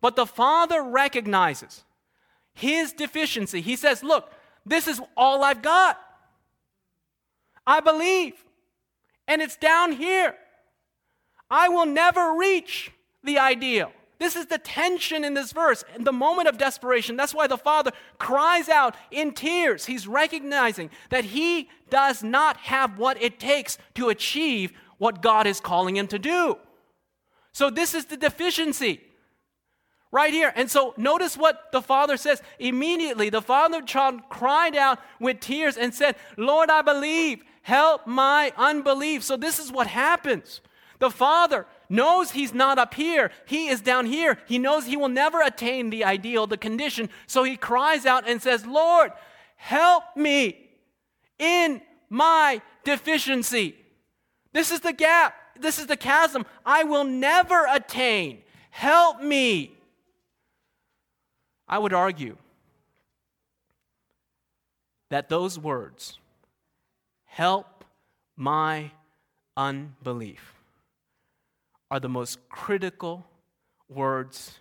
But 0.00 0.16
the 0.16 0.26
Father 0.26 0.82
recognizes 0.82 1.84
his 2.52 2.92
deficiency. 2.92 3.60
He 3.60 3.76
says, 3.76 4.02
Look, 4.02 4.32
this 4.66 4.88
is 4.88 5.00
all 5.16 5.44
I've 5.44 5.62
got. 5.62 6.00
I 7.64 7.78
believe, 7.78 8.44
and 9.28 9.40
it's 9.40 9.56
down 9.56 9.92
here. 9.92 10.34
I 11.48 11.68
will 11.68 11.86
never 11.86 12.34
reach 12.36 12.90
the 13.22 13.38
ideal. 13.38 13.92
This 14.24 14.36
is 14.36 14.46
the 14.46 14.56
tension 14.56 15.22
in 15.22 15.34
this 15.34 15.52
verse, 15.52 15.84
in 15.94 16.04
the 16.04 16.10
moment 16.10 16.48
of 16.48 16.56
desperation. 16.56 17.14
That's 17.14 17.34
why 17.34 17.46
the 17.46 17.58
father 17.58 17.92
cries 18.16 18.70
out 18.70 18.96
in 19.10 19.32
tears. 19.32 19.84
He's 19.84 20.08
recognizing 20.08 20.88
that 21.10 21.26
he 21.26 21.68
does 21.90 22.22
not 22.22 22.56
have 22.56 22.98
what 22.98 23.20
it 23.20 23.38
takes 23.38 23.76
to 23.96 24.08
achieve 24.08 24.72
what 24.96 25.20
God 25.20 25.46
is 25.46 25.60
calling 25.60 25.98
him 25.98 26.06
to 26.06 26.18
do. 26.18 26.56
So, 27.52 27.68
this 27.68 27.92
is 27.92 28.06
the 28.06 28.16
deficiency 28.16 29.02
right 30.10 30.32
here. 30.32 30.54
And 30.56 30.70
so, 30.70 30.94
notice 30.96 31.36
what 31.36 31.70
the 31.70 31.82
father 31.82 32.16
says. 32.16 32.40
Immediately, 32.58 33.28
the 33.28 33.42
father 33.42 33.82
child 33.82 34.30
cried 34.30 34.74
out 34.74 35.00
with 35.20 35.40
tears 35.40 35.76
and 35.76 35.92
said, 35.92 36.16
Lord, 36.38 36.70
I 36.70 36.80
believe, 36.80 37.44
help 37.60 38.06
my 38.06 38.54
unbelief. 38.56 39.22
So, 39.22 39.36
this 39.36 39.58
is 39.58 39.70
what 39.70 39.86
happens. 39.86 40.62
The 40.98 41.10
father 41.10 41.66
knows 41.88 42.30
he's 42.30 42.54
not 42.54 42.78
up 42.78 42.94
here, 42.94 43.30
he 43.46 43.68
is 43.68 43.80
down 43.80 44.06
here. 44.06 44.38
He 44.46 44.58
knows 44.58 44.86
he 44.86 44.96
will 44.96 45.08
never 45.08 45.40
attain 45.40 45.90
the 45.90 46.04
ideal, 46.04 46.46
the 46.46 46.56
condition. 46.56 47.08
So 47.26 47.44
he 47.44 47.56
cries 47.56 48.06
out 48.06 48.28
and 48.28 48.40
says, 48.40 48.66
Lord, 48.66 49.12
help 49.56 50.04
me 50.16 50.70
in 51.38 51.80
my 52.08 52.62
deficiency. 52.84 53.76
This 54.52 54.70
is 54.70 54.80
the 54.80 54.92
gap. 54.92 55.34
This 55.58 55.78
is 55.78 55.86
the 55.86 55.96
chasm 55.96 56.46
I 56.64 56.84
will 56.84 57.04
never 57.04 57.66
attain. 57.70 58.42
Help 58.70 59.20
me. 59.20 59.76
I 61.68 61.78
would 61.78 61.92
argue 61.92 62.36
that 65.10 65.28
those 65.28 65.58
words, 65.58 66.18
help 67.24 67.84
my 68.36 68.90
unbelief, 69.56 70.53
are 71.94 72.00
the 72.00 72.08
most 72.08 72.48
critical 72.48 73.24
words, 73.88 74.58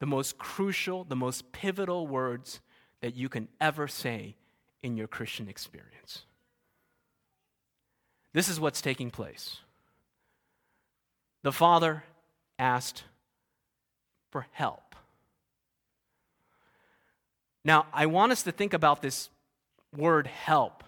the 0.00 0.06
most 0.06 0.36
crucial, 0.36 1.02
the 1.02 1.16
most 1.16 1.50
pivotal 1.50 2.06
words 2.06 2.60
that 3.00 3.16
you 3.16 3.30
can 3.30 3.48
ever 3.58 3.88
say 3.88 4.36
in 4.82 4.94
your 4.94 5.08
Christian 5.08 5.48
experience. 5.48 6.26
This 8.34 8.50
is 8.50 8.60
what's 8.60 8.82
taking 8.82 9.10
place. 9.10 9.60
The 11.42 11.52
father 11.52 12.04
asked 12.58 13.04
for 14.30 14.46
help. 14.52 14.94
Now, 17.64 17.86
I 17.94 18.04
want 18.04 18.32
us 18.32 18.42
to 18.42 18.52
think 18.52 18.74
about 18.74 19.00
this 19.00 19.30
word 19.96 20.26
help. 20.26 20.84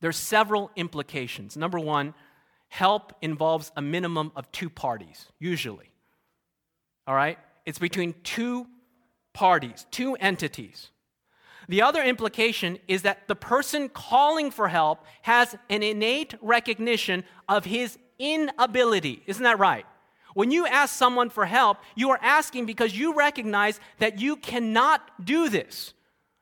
There's 0.00 0.16
several 0.16 0.70
implications. 0.74 1.54
Number 1.54 1.78
one, 1.78 2.14
help 2.68 3.12
involves 3.22 3.72
a 3.76 3.82
minimum 3.82 4.32
of 4.36 4.50
two 4.52 4.70
parties, 4.70 5.26
usually. 5.38 5.90
All 7.06 7.14
right? 7.14 7.38
It's 7.66 7.78
between 7.78 8.14
two 8.22 8.66
parties, 9.32 9.86
two 9.90 10.14
entities. 10.14 10.90
The 11.68 11.82
other 11.82 12.02
implication 12.02 12.78
is 12.88 13.02
that 13.02 13.28
the 13.28 13.36
person 13.36 13.88
calling 13.88 14.50
for 14.50 14.68
help 14.68 15.04
has 15.22 15.54
an 15.68 15.82
innate 15.82 16.34
recognition 16.40 17.24
of 17.48 17.64
his 17.64 17.98
inability. 18.18 19.22
Isn't 19.26 19.42
that 19.44 19.58
right? 19.58 19.84
When 20.34 20.50
you 20.50 20.66
ask 20.66 20.94
someone 20.94 21.30
for 21.30 21.46
help, 21.46 21.78
you 21.94 22.10
are 22.10 22.18
asking 22.22 22.66
because 22.66 22.96
you 22.96 23.14
recognize 23.14 23.80
that 23.98 24.18
you 24.20 24.36
cannot 24.36 25.24
do 25.24 25.48
this. 25.48 25.92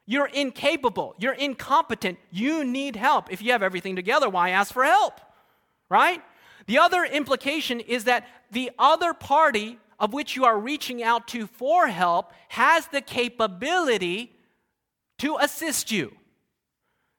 You're 0.06 0.26
incapable. 0.26 1.14
You're 1.18 1.32
incompetent. 1.32 2.18
You 2.30 2.64
need 2.64 2.94
help. 2.94 3.32
If 3.32 3.42
you 3.42 3.52
have 3.52 3.62
everything 3.62 3.96
together, 3.96 4.28
why 4.28 4.50
ask 4.50 4.72
for 4.72 4.84
help? 4.84 5.20
Right? 5.88 6.22
The 6.66 6.78
other 6.78 7.04
implication 7.04 7.80
is 7.80 8.04
that 8.04 8.26
the 8.50 8.70
other 8.78 9.14
party 9.14 9.78
of 9.98 10.12
which 10.12 10.36
you 10.36 10.44
are 10.44 10.58
reaching 10.58 11.02
out 11.02 11.28
to 11.28 11.46
for 11.46 11.86
help 11.88 12.32
has 12.48 12.86
the 12.88 13.00
capability 13.00 14.32
to 15.18 15.38
assist 15.40 15.90
you. 15.90 16.12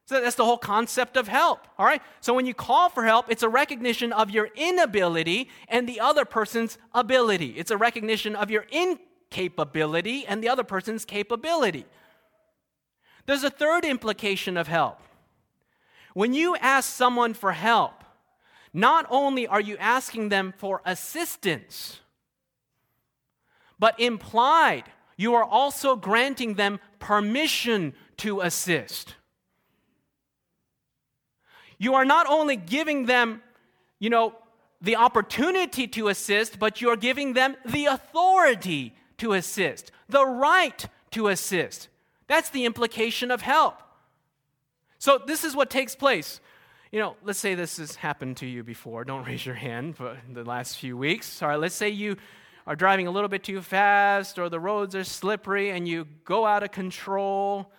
So 0.06 0.22
that's 0.22 0.36
the 0.36 0.44
whole 0.44 0.58
concept 0.58 1.18
of 1.18 1.28
help, 1.28 1.66
all 1.76 1.84
right? 1.84 2.00
So 2.20 2.32
when 2.32 2.46
you 2.46 2.54
call 2.54 2.88
for 2.88 3.04
help, 3.04 3.30
it's 3.30 3.42
a 3.42 3.48
recognition 3.48 4.10
of 4.10 4.30
your 4.30 4.48
inability 4.56 5.50
and 5.68 5.86
the 5.86 6.00
other 6.00 6.24
person's 6.24 6.78
ability. 6.94 7.54
It's 7.58 7.70
a 7.70 7.76
recognition 7.76 8.34
of 8.34 8.50
your 8.50 8.64
incapability 8.70 10.24
and 10.26 10.42
the 10.42 10.48
other 10.48 10.64
person's 10.64 11.04
capability. 11.04 11.84
There's 13.26 13.44
a 13.44 13.50
third 13.50 13.84
implication 13.84 14.56
of 14.56 14.66
help. 14.66 14.98
When 16.14 16.32
you 16.32 16.56
ask 16.56 16.90
someone 16.90 17.34
for 17.34 17.52
help, 17.52 17.97
not 18.72 19.06
only 19.10 19.46
are 19.46 19.60
you 19.60 19.76
asking 19.78 20.28
them 20.28 20.54
for 20.56 20.82
assistance, 20.84 22.00
but 23.78 23.98
implied, 24.00 24.84
you 25.16 25.34
are 25.34 25.44
also 25.44 25.96
granting 25.96 26.54
them 26.54 26.80
permission 26.98 27.94
to 28.18 28.40
assist. 28.40 29.14
You 31.78 31.94
are 31.94 32.04
not 32.04 32.26
only 32.26 32.56
giving 32.56 33.06
them, 33.06 33.42
you 33.98 34.10
know, 34.10 34.34
the 34.80 34.96
opportunity 34.96 35.86
to 35.88 36.08
assist, 36.08 36.58
but 36.58 36.80
you're 36.80 36.96
giving 36.96 37.32
them 37.32 37.56
the 37.64 37.86
authority 37.86 38.94
to 39.18 39.32
assist, 39.32 39.90
the 40.08 40.24
right 40.24 40.86
to 41.12 41.28
assist. 41.28 41.88
That's 42.26 42.50
the 42.50 42.64
implication 42.64 43.30
of 43.30 43.42
help. 43.42 43.82
So, 44.98 45.20
this 45.24 45.44
is 45.44 45.54
what 45.54 45.70
takes 45.70 45.94
place. 45.94 46.40
You 46.90 47.00
know, 47.00 47.16
let's 47.22 47.38
say 47.38 47.54
this 47.54 47.76
has 47.76 47.96
happened 47.96 48.38
to 48.38 48.46
you 48.46 48.64
before. 48.64 49.04
Don't 49.04 49.24
raise 49.26 49.44
your 49.44 49.54
hand 49.54 49.96
for 49.96 50.16
the 50.32 50.44
last 50.44 50.78
few 50.78 50.96
weeks. 50.96 51.42
All 51.42 51.48
right, 51.48 51.58
let's 51.58 51.74
say 51.74 51.90
you 51.90 52.16
are 52.66 52.76
driving 52.76 53.06
a 53.06 53.10
little 53.10 53.28
bit 53.28 53.42
too 53.42 53.60
fast 53.60 54.38
or 54.38 54.48
the 54.48 54.60
roads 54.60 54.94
are 54.94 55.04
slippery 55.04 55.70
and 55.70 55.86
you 55.86 56.06
go 56.24 56.46
out 56.46 56.62
of 56.62 56.70
control 56.70 57.70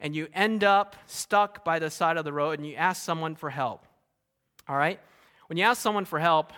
and 0.00 0.14
you 0.14 0.28
end 0.32 0.64
up 0.64 0.96
stuck 1.06 1.64
by 1.64 1.78
the 1.78 1.90
side 1.90 2.16
of 2.16 2.24
the 2.24 2.32
road 2.32 2.58
and 2.58 2.66
you 2.66 2.74
ask 2.74 3.02
someone 3.02 3.34
for 3.34 3.50
help. 3.50 3.84
All 4.66 4.76
right? 4.76 5.00
When 5.48 5.58
you 5.58 5.64
ask 5.64 5.82
someone 5.82 6.04
for 6.04 6.18
help, 6.18 6.52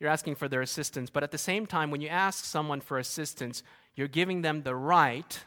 you're 0.00 0.10
asking 0.10 0.34
for 0.34 0.48
their 0.48 0.62
assistance. 0.62 1.08
But 1.08 1.22
at 1.22 1.30
the 1.30 1.38
same 1.38 1.66
time, 1.66 1.90
when 1.90 2.02
you 2.02 2.08
ask 2.08 2.44
someone 2.44 2.80
for 2.80 2.98
assistance, 2.98 3.62
you're 3.94 4.08
giving 4.08 4.42
them 4.42 4.62
the 4.62 4.74
right, 4.74 5.44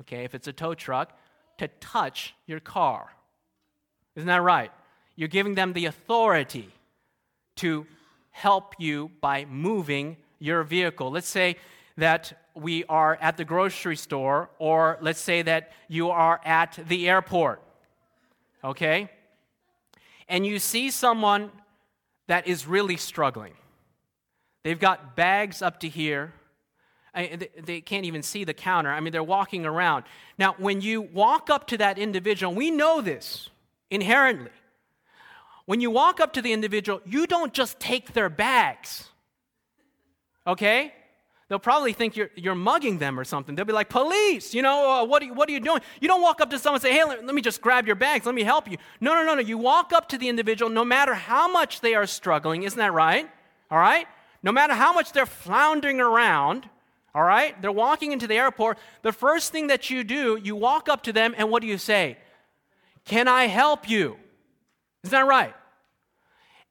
okay, 0.00 0.24
if 0.24 0.34
it's 0.34 0.48
a 0.48 0.52
tow 0.52 0.74
truck, 0.74 1.16
to 1.58 1.68
touch 1.80 2.34
your 2.46 2.58
car. 2.58 3.12
Isn't 4.16 4.26
that 4.26 4.42
right? 4.42 4.72
You're 5.20 5.28
giving 5.28 5.54
them 5.54 5.74
the 5.74 5.84
authority 5.84 6.70
to 7.56 7.86
help 8.30 8.74
you 8.78 9.10
by 9.20 9.44
moving 9.44 10.16
your 10.38 10.62
vehicle. 10.62 11.10
Let's 11.10 11.28
say 11.28 11.56
that 11.98 12.32
we 12.54 12.84
are 12.84 13.18
at 13.20 13.36
the 13.36 13.44
grocery 13.44 13.96
store, 13.96 14.48
or 14.58 14.96
let's 15.02 15.20
say 15.20 15.42
that 15.42 15.72
you 15.88 16.08
are 16.08 16.40
at 16.42 16.78
the 16.88 17.06
airport, 17.06 17.60
okay? 18.64 19.10
And 20.26 20.46
you 20.46 20.58
see 20.58 20.90
someone 20.90 21.50
that 22.26 22.46
is 22.46 22.66
really 22.66 22.96
struggling. 22.96 23.52
They've 24.64 24.80
got 24.80 25.16
bags 25.16 25.60
up 25.60 25.80
to 25.80 25.88
here. 25.90 26.32
I, 27.14 27.38
they 27.62 27.82
can't 27.82 28.06
even 28.06 28.22
see 28.22 28.44
the 28.44 28.54
counter. 28.54 28.88
I 28.88 29.00
mean, 29.00 29.12
they're 29.12 29.22
walking 29.22 29.66
around. 29.66 30.04
Now, 30.38 30.54
when 30.56 30.80
you 30.80 31.02
walk 31.02 31.50
up 31.50 31.66
to 31.66 31.76
that 31.76 31.98
individual, 31.98 32.54
we 32.54 32.70
know 32.70 33.02
this 33.02 33.50
inherently. 33.90 34.52
When 35.70 35.80
you 35.80 35.92
walk 35.92 36.18
up 36.18 36.32
to 36.32 36.42
the 36.42 36.52
individual, 36.52 37.00
you 37.06 37.28
don't 37.28 37.52
just 37.52 37.78
take 37.78 38.12
their 38.12 38.28
bags. 38.28 39.08
Okay? 40.44 40.92
They'll 41.48 41.60
probably 41.60 41.92
think 41.92 42.16
you're, 42.16 42.30
you're 42.34 42.56
mugging 42.56 42.98
them 42.98 43.20
or 43.20 43.22
something. 43.22 43.54
They'll 43.54 43.64
be 43.64 43.72
like, 43.72 43.88
police, 43.88 44.52
you 44.52 44.62
know, 44.62 44.90
uh, 44.90 45.04
what, 45.04 45.22
are 45.22 45.26
you, 45.26 45.32
what 45.32 45.48
are 45.48 45.52
you 45.52 45.60
doing? 45.60 45.80
You 46.00 46.08
don't 46.08 46.22
walk 46.22 46.40
up 46.40 46.50
to 46.50 46.58
someone 46.58 46.78
and 46.78 46.82
say, 46.82 46.92
hey, 46.92 47.04
let, 47.04 47.24
let 47.24 47.36
me 47.36 47.40
just 47.40 47.60
grab 47.60 47.86
your 47.86 47.94
bags, 47.94 48.26
let 48.26 48.34
me 48.34 48.42
help 48.42 48.68
you. 48.68 48.78
No, 49.00 49.14
no, 49.14 49.24
no, 49.24 49.36
no. 49.36 49.40
You 49.42 49.58
walk 49.58 49.92
up 49.92 50.08
to 50.08 50.18
the 50.18 50.28
individual 50.28 50.68
no 50.72 50.84
matter 50.84 51.14
how 51.14 51.48
much 51.48 51.82
they 51.82 51.94
are 51.94 52.04
struggling. 52.04 52.64
Isn't 52.64 52.76
that 52.80 52.92
right? 52.92 53.30
All 53.70 53.78
right? 53.78 54.08
No 54.42 54.50
matter 54.50 54.74
how 54.74 54.92
much 54.92 55.12
they're 55.12 55.24
floundering 55.24 56.00
around, 56.00 56.68
all 57.14 57.22
right? 57.22 57.62
They're 57.62 57.70
walking 57.70 58.10
into 58.10 58.26
the 58.26 58.34
airport. 58.34 58.76
The 59.02 59.12
first 59.12 59.52
thing 59.52 59.68
that 59.68 59.88
you 59.88 60.02
do, 60.02 60.36
you 60.42 60.56
walk 60.56 60.88
up 60.88 61.04
to 61.04 61.12
them 61.12 61.32
and 61.38 61.48
what 61.48 61.62
do 61.62 61.68
you 61.68 61.78
say? 61.78 62.18
Can 63.04 63.28
I 63.28 63.46
help 63.46 63.88
you? 63.88 64.16
Isn't 65.04 65.12
that 65.12 65.28
right? 65.28 65.54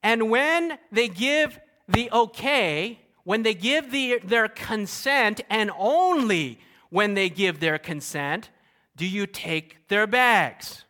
And 0.02 0.30
when 0.30 0.78
they 0.92 1.08
give 1.08 1.60
the 1.88 2.10
okay, 2.12 3.00
when 3.24 3.44
they 3.44 3.54
give 3.54 3.92
the, 3.92 4.20
their 4.24 4.48
consent, 4.48 5.42
and 5.50 5.72
only 5.78 6.60
when 6.90 7.14
they 7.14 7.30
give 7.30 7.60
their 7.60 7.78
consent, 7.78 8.50
do 8.96 9.06
you 9.06 9.28
take 9.28 9.88
their 9.88 10.08
bags. 10.08 10.86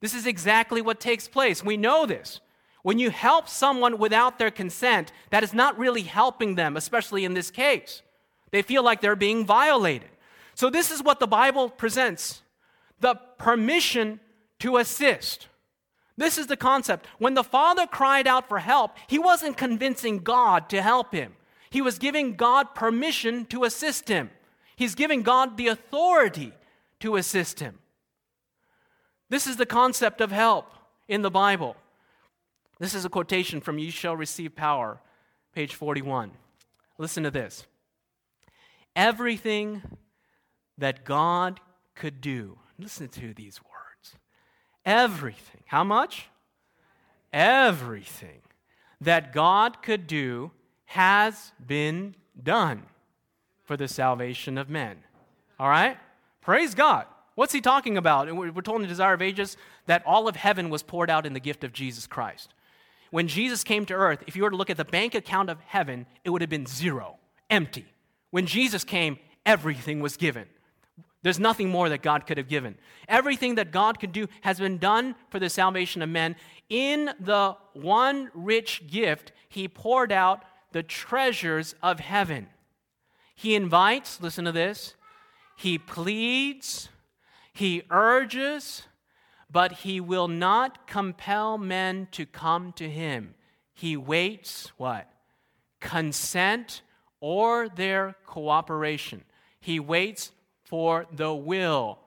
This 0.00 0.14
is 0.14 0.26
exactly 0.26 0.82
what 0.82 1.00
takes 1.00 1.28
place. 1.28 1.64
We 1.64 1.76
know 1.76 2.06
this. 2.06 2.40
When 2.82 2.98
you 2.98 3.10
help 3.10 3.48
someone 3.48 3.98
without 3.98 4.38
their 4.38 4.50
consent, 4.50 5.12
that 5.30 5.42
is 5.42 5.54
not 5.54 5.78
really 5.78 6.02
helping 6.02 6.54
them, 6.54 6.76
especially 6.76 7.24
in 7.24 7.32
this 7.32 7.50
case. 7.50 8.02
They 8.50 8.60
feel 8.62 8.82
like 8.82 9.00
they're 9.00 9.16
being 9.16 9.46
violated. 9.46 10.10
So, 10.54 10.70
this 10.70 10.90
is 10.90 11.02
what 11.02 11.18
the 11.20 11.26
Bible 11.26 11.70
presents 11.70 12.42
the 13.00 13.14
permission 13.38 14.20
to 14.60 14.76
assist. 14.76 15.48
This 16.16 16.38
is 16.38 16.46
the 16.46 16.56
concept. 16.56 17.06
When 17.18 17.34
the 17.34 17.42
father 17.44 17.86
cried 17.86 18.26
out 18.26 18.48
for 18.48 18.60
help, 18.60 18.96
he 19.06 19.18
wasn't 19.18 19.56
convincing 19.56 20.18
God 20.18 20.68
to 20.70 20.80
help 20.80 21.12
him. 21.12 21.34
He 21.70 21.82
was 21.82 21.98
giving 21.98 22.36
God 22.36 22.74
permission 22.74 23.46
to 23.46 23.64
assist 23.64 24.08
him. 24.08 24.30
He's 24.76 24.94
giving 24.94 25.22
God 25.22 25.56
the 25.56 25.68
authority 25.68 26.52
to 27.00 27.16
assist 27.16 27.60
him. 27.60 27.78
This 29.28 29.46
is 29.46 29.56
the 29.56 29.66
concept 29.66 30.20
of 30.20 30.30
help 30.30 30.70
in 31.08 31.22
the 31.22 31.30
Bible. 31.30 31.76
This 32.78 32.94
is 32.94 33.04
a 33.04 33.08
quotation 33.08 33.60
from 33.60 33.78
You 33.78 33.90
Shall 33.90 34.16
Receive 34.16 34.54
Power, 34.54 35.00
page 35.54 35.74
41. 35.74 36.30
Listen 36.98 37.24
to 37.24 37.30
this. 37.30 37.66
Everything 38.94 39.82
that 40.78 41.04
God 41.04 41.60
could 41.94 42.20
do, 42.20 42.58
listen 42.78 43.08
to 43.08 43.34
these 43.34 43.60
words. 43.62 43.73
Everything, 44.84 45.62
how 45.66 45.84
much? 45.84 46.28
Everything 47.32 48.40
that 49.00 49.32
God 49.32 49.82
could 49.82 50.06
do 50.06 50.50
has 50.86 51.52
been 51.66 52.14
done 52.40 52.84
for 53.64 53.76
the 53.76 53.88
salvation 53.88 54.58
of 54.58 54.68
men. 54.68 54.98
All 55.58 55.68
right? 55.68 55.96
Praise 56.40 56.74
God. 56.74 57.06
What's 57.34 57.52
he 57.52 57.60
talking 57.60 57.96
about? 57.96 58.32
We're 58.34 58.50
told 58.60 58.76
in 58.76 58.82
the 58.82 58.88
Desire 58.88 59.14
of 59.14 59.22
Ages 59.22 59.56
that 59.86 60.04
all 60.06 60.28
of 60.28 60.36
heaven 60.36 60.70
was 60.70 60.82
poured 60.82 61.10
out 61.10 61.26
in 61.26 61.32
the 61.32 61.40
gift 61.40 61.64
of 61.64 61.72
Jesus 61.72 62.06
Christ. 62.06 62.54
When 63.10 63.26
Jesus 63.26 63.64
came 63.64 63.86
to 63.86 63.94
earth, 63.94 64.22
if 64.26 64.36
you 64.36 64.42
were 64.42 64.50
to 64.50 64.56
look 64.56 64.70
at 64.70 64.76
the 64.76 64.84
bank 64.84 65.14
account 65.14 65.50
of 65.50 65.58
heaven, 65.60 66.06
it 66.24 66.30
would 66.30 66.42
have 66.42 66.50
been 66.50 66.66
zero, 66.66 67.16
empty. 67.50 67.86
When 68.30 68.46
Jesus 68.46 68.84
came, 68.84 69.18
everything 69.46 70.00
was 70.00 70.16
given. 70.16 70.46
There's 71.24 71.40
nothing 71.40 71.70
more 71.70 71.88
that 71.88 72.02
God 72.02 72.26
could 72.26 72.38
have 72.38 72.48
given. 72.48 72.76
Everything 73.08 73.56
that 73.56 73.72
God 73.72 73.98
could 73.98 74.12
do 74.12 74.28
has 74.42 74.60
been 74.60 74.78
done 74.78 75.16
for 75.30 75.40
the 75.40 75.50
salvation 75.50 76.02
of 76.02 76.08
men. 76.08 76.36
In 76.68 77.10
the 77.18 77.56
one 77.72 78.30
rich 78.34 78.86
gift, 78.86 79.32
He 79.48 79.66
poured 79.66 80.12
out 80.12 80.44
the 80.70 80.82
treasures 80.82 81.74
of 81.82 81.98
heaven. 81.98 82.48
He 83.34 83.54
invites, 83.54 84.20
listen 84.20 84.44
to 84.44 84.52
this, 84.52 84.94
he 85.56 85.78
pleads, 85.78 86.88
he 87.52 87.82
urges, 87.90 88.82
but 89.50 89.72
he 89.72 90.00
will 90.00 90.28
not 90.28 90.86
compel 90.86 91.58
men 91.58 92.08
to 92.12 92.26
come 92.26 92.72
to 92.72 92.90
him. 92.90 93.34
He 93.72 93.96
waits 93.96 94.72
what? 94.76 95.08
Consent 95.80 96.82
or 97.20 97.68
their 97.68 98.16
cooperation. 98.26 99.24
He 99.60 99.78
waits 99.78 100.32
for 100.74 101.06
the 101.12 101.32
will 101.32 102.00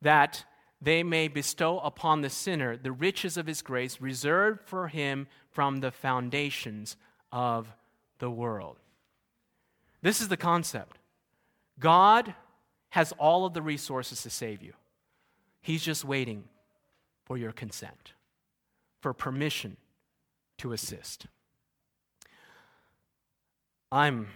that 0.00 0.44
they 0.80 1.04
may 1.04 1.28
bestow 1.28 1.78
upon 1.78 2.20
the 2.20 2.28
sinner 2.28 2.76
the 2.76 2.90
riches 2.90 3.36
of 3.36 3.46
his 3.46 3.62
grace 3.62 4.00
reserved 4.00 4.60
for 4.64 4.88
him 4.88 5.28
from 5.52 5.78
the 5.78 5.92
foundations 5.92 6.96
of 7.30 7.72
the 8.18 8.28
world. 8.28 8.76
This 10.02 10.20
is 10.20 10.26
the 10.26 10.36
concept. 10.36 10.98
God 11.78 12.34
has 12.88 13.12
all 13.18 13.46
of 13.46 13.54
the 13.54 13.62
resources 13.62 14.20
to 14.22 14.30
save 14.30 14.64
you. 14.64 14.72
He's 15.60 15.84
just 15.84 16.04
waiting 16.04 16.42
for 17.24 17.38
your 17.38 17.52
consent, 17.52 18.14
for 19.00 19.12
permission 19.12 19.76
to 20.58 20.72
assist. 20.72 21.26
I'm, 23.92 24.26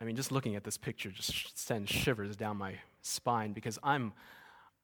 I 0.00 0.04
mean, 0.04 0.14
just 0.14 0.30
looking 0.30 0.54
at 0.54 0.64
this 0.64 0.76
picture 0.76 1.10
just 1.10 1.58
sends 1.58 1.90
shivers 1.90 2.36
down 2.36 2.56
my 2.56 2.74
spine 3.02 3.52
because 3.52 3.78
I'm 3.82 4.12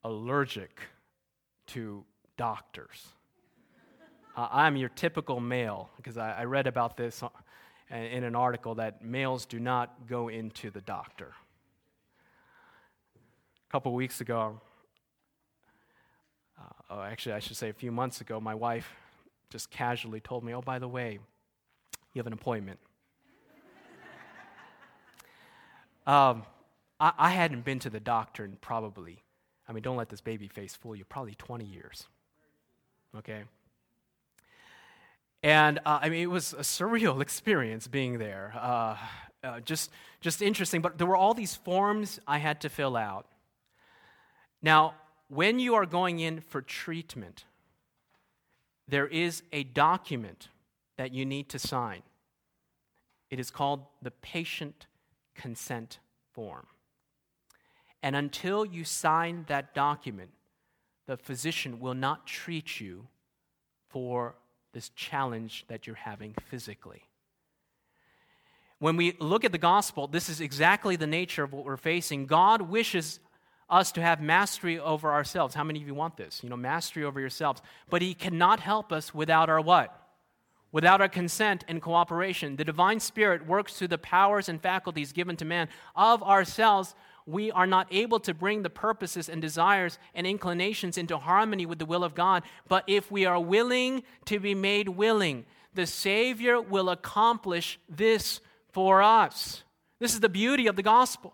allergic 0.02 0.80
to 1.68 2.04
doctors. 2.36 3.06
Uh, 4.36 4.48
I'm 4.50 4.76
your 4.76 4.88
typical 4.88 5.38
male 5.38 5.88
because 5.96 6.18
I, 6.18 6.32
I 6.32 6.44
read 6.44 6.66
about 6.66 6.96
this 6.96 7.22
in 7.90 8.24
an 8.24 8.34
article 8.34 8.74
that 8.76 9.04
males 9.04 9.46
do 9.46 9.60
not 9.60 10.08
go 10.08 10.28
into 10.28 10.70
the 10.70 10.80
doctor. 10.80 11.32
A 13.68 13.70
couple 13.70 13.92
weeks 13.94 14.20
ago, 14.20 14.60
uh, 16.58 16.62
oh, 16.90 17.02
actually, 17.02 17.34
I 17.34 17.38
should 17.38 17.56
say 17.56 17.68
a 17.68 17.74
few 17.74 17.92
months 17.92 18.20
ago, 18.20 18.40
my 18.40 18.54
wife 18.54 18.88
just 19.50 19.70
casually 19.70 20.20
told 20.20 20.42
me, 20.42 20.52
Oh, 20.52 20.60
by 20.60 20.80
the 20.80 20.88
way, 20.88 21.20
you 22.12 22.18
have 22.18 22.26
an 22.26 22.32
appointment. 22.32 22.80
Um, 26.06 26.44
I, 27.00 27.12
I 27.18 27.30
hadn't 27.30 27.64
been 27.64 27.78
to 27.80 27.90
the 27.90 28.00
doctor 28.00 28.44
in 28.44 28.56
probably, 28.56 29.22
I 29.68 29.72
mean, 29.72 29.82
don't 29.82 29.96
let 29.96 30.08
this 30.08 30.20
baby 30.20 30.48
face 30.48 30.74
fool 30.74 30.96
you, 30.96 31.04
probably 31.04 31.34
20 31.34 31.64
years. 31.64 32.06
Okay? 33.16 33.42
And 35.42 35.78
uh, 35.84 35.98
I 36.02 36.08
mean, 36.08 36.22
it 36.22 36.30
was 36.30 36.52
a 36.54 36.62
surreal 36.62 37.20
experience 37.22 37.86
being 37.86 38.18
there. 38.18 38.54
Uh, 38.56 38.96
uh, 39.42 39.60
just, 39.60 39.90
just 40.20 40.40
interesting. 40.40 40.80
But 40.80 40.98
there 40.98 41.06
were 41.06 41.16
all 41.16 41.34
these 41.34 41.54
forms 41.54 42.18
I 42.26 42.38
had 42.38 42.60
to 42.62 42.68
fill 42.68 42.96
out. 42.96 43.26
Now, 44.62 44.94
when 45.28 45.58
you 45.58 45.74
are 45.74 45.84
going 45.84 46.20
in 46.20 46.40
for 46.40 46.62
treatment, 46.62 47.44
there 48.88 49.06
is 49.06 49.42
a 49.52 49.64
document 49.64 50.48
that 50.96 51.12
you 51.12 51.26
need 51.26 51.48
to 51.50 51.58
sign. 51.58 52.02
It 53.30 53.38
is 53.38 53.50
called 53.50 53.84
the 54.00 54.10
patient 54.10 54.86
consent 55.34 55.98
form. 56.32 56.66
And 58.02 58.14
until 58.14 58.64
you 58.66 58.84
sign 58.84 59.44
that 59.48 59.74
document, 59.74 60.30
the 61.06 61.16
physician 61.16 61.80
will 61.80 61.94
not 61.94 62.26
treat 62.26 62.80
you 62.80 63.06
for 63.88 64.34
this 64.72 64.90
challenge 64.90 65.64
that 65.68 65.86
you're 65.86 65.96
having 65.96 66.34
physically. 66.48 67.02
When 68.78 68.96
we 68.96 69.16
look 69.20 69.44
at 69.44 69.52
the 69.52 69.58
gospel, 69.58 70.06
this 70.06 70.28
is 70.28 70.40
exactly 70.40 70.96
the 70.96 71.06
nature 71.06 71.44
of 71.44 71.52
what 71.52 71.64
we're 71.64 71.76
facing. 71.76 72.26
God 72.26 72.62
wishes 72.62 73.20
us 73.70 73.92
to 73.92 74.02
have 74.02 74.20
mastery 74.20 74.78
over 74.78 75.12
ourselves. 75.12 75.54
How 75.54 75.64
many 75.64 75.80
of 75.80 75.86
you 75.86 75.94
want 75.94 76.16
this? 76.16 76.42
You 76.42 76.50
know, 76.50 76.56
mastery 76.56 77.04
over 77.04 77.20
yourselves. 77.20 77.62
But 77.88 78.02
He 78.02 78.12
cannot 78.12 78.60
help 78.60 78.92
us 78.92 79.14
without 79.14 79.48
our 79.48 79.60
what? 79.60 80.03
Without 80.74 81.00
our 81.00 81.08
consent 81.08 81.64
and 81.68 81.80
cooperation. 81.80 82.56
The 82.56 82.64
divine 82.64 82.98
spirit 82.98 83.46
works 83.46 83.74
through 83.74 83.88
the 83.88 83.96
powers 83.96 84.48
and 84.48 84.60
faculties 84.60 85.12
given 85.12 85.36
to 85.36 85.44
man. 85.44 85.68
Of 85.94 86.20
ourselves, 86.20 86.96
we 87.26 87.52
are 87.52 87.68
not 87.68 87.86
able 87.92 88.18
to 88.18 88.34
bring 88.34 88.64
the 88.64 88.70
purposes 88.70 89.28
and 89.28 89.40
desires 89.40 90.00
and 90.16 90.26
inclinations 90.26 90.98
into 90.98 91.16
harmony 91.16 91.64
with 91.64 91.78
the 91.78 91.86
will 91.86 92.02
of 92.02 92.16
God. 92.16 92.42
But 92.66 92.82
if 92.88 93.08
we 93.08 93.24
are 93.24 93.38
willing 93.38 94.02
to 94.24 94.40
be 94.40 94.52
made 94.56 94.88
willing, 94.88 95.44
the 95.74 95.86
Savior 95.86 96.60
will 96.60 96.90
accomplish 96.90 97.78
this 97.88 98.40
for 98.72 99.00
us. 99.00 99.62
This 100.00 100.12
is 100.12 100.18
the 100.18 100.28
beauty 100.28 100.66
of 100.66 100.74
the 100.74 100.82
gospel. 100.82 101.32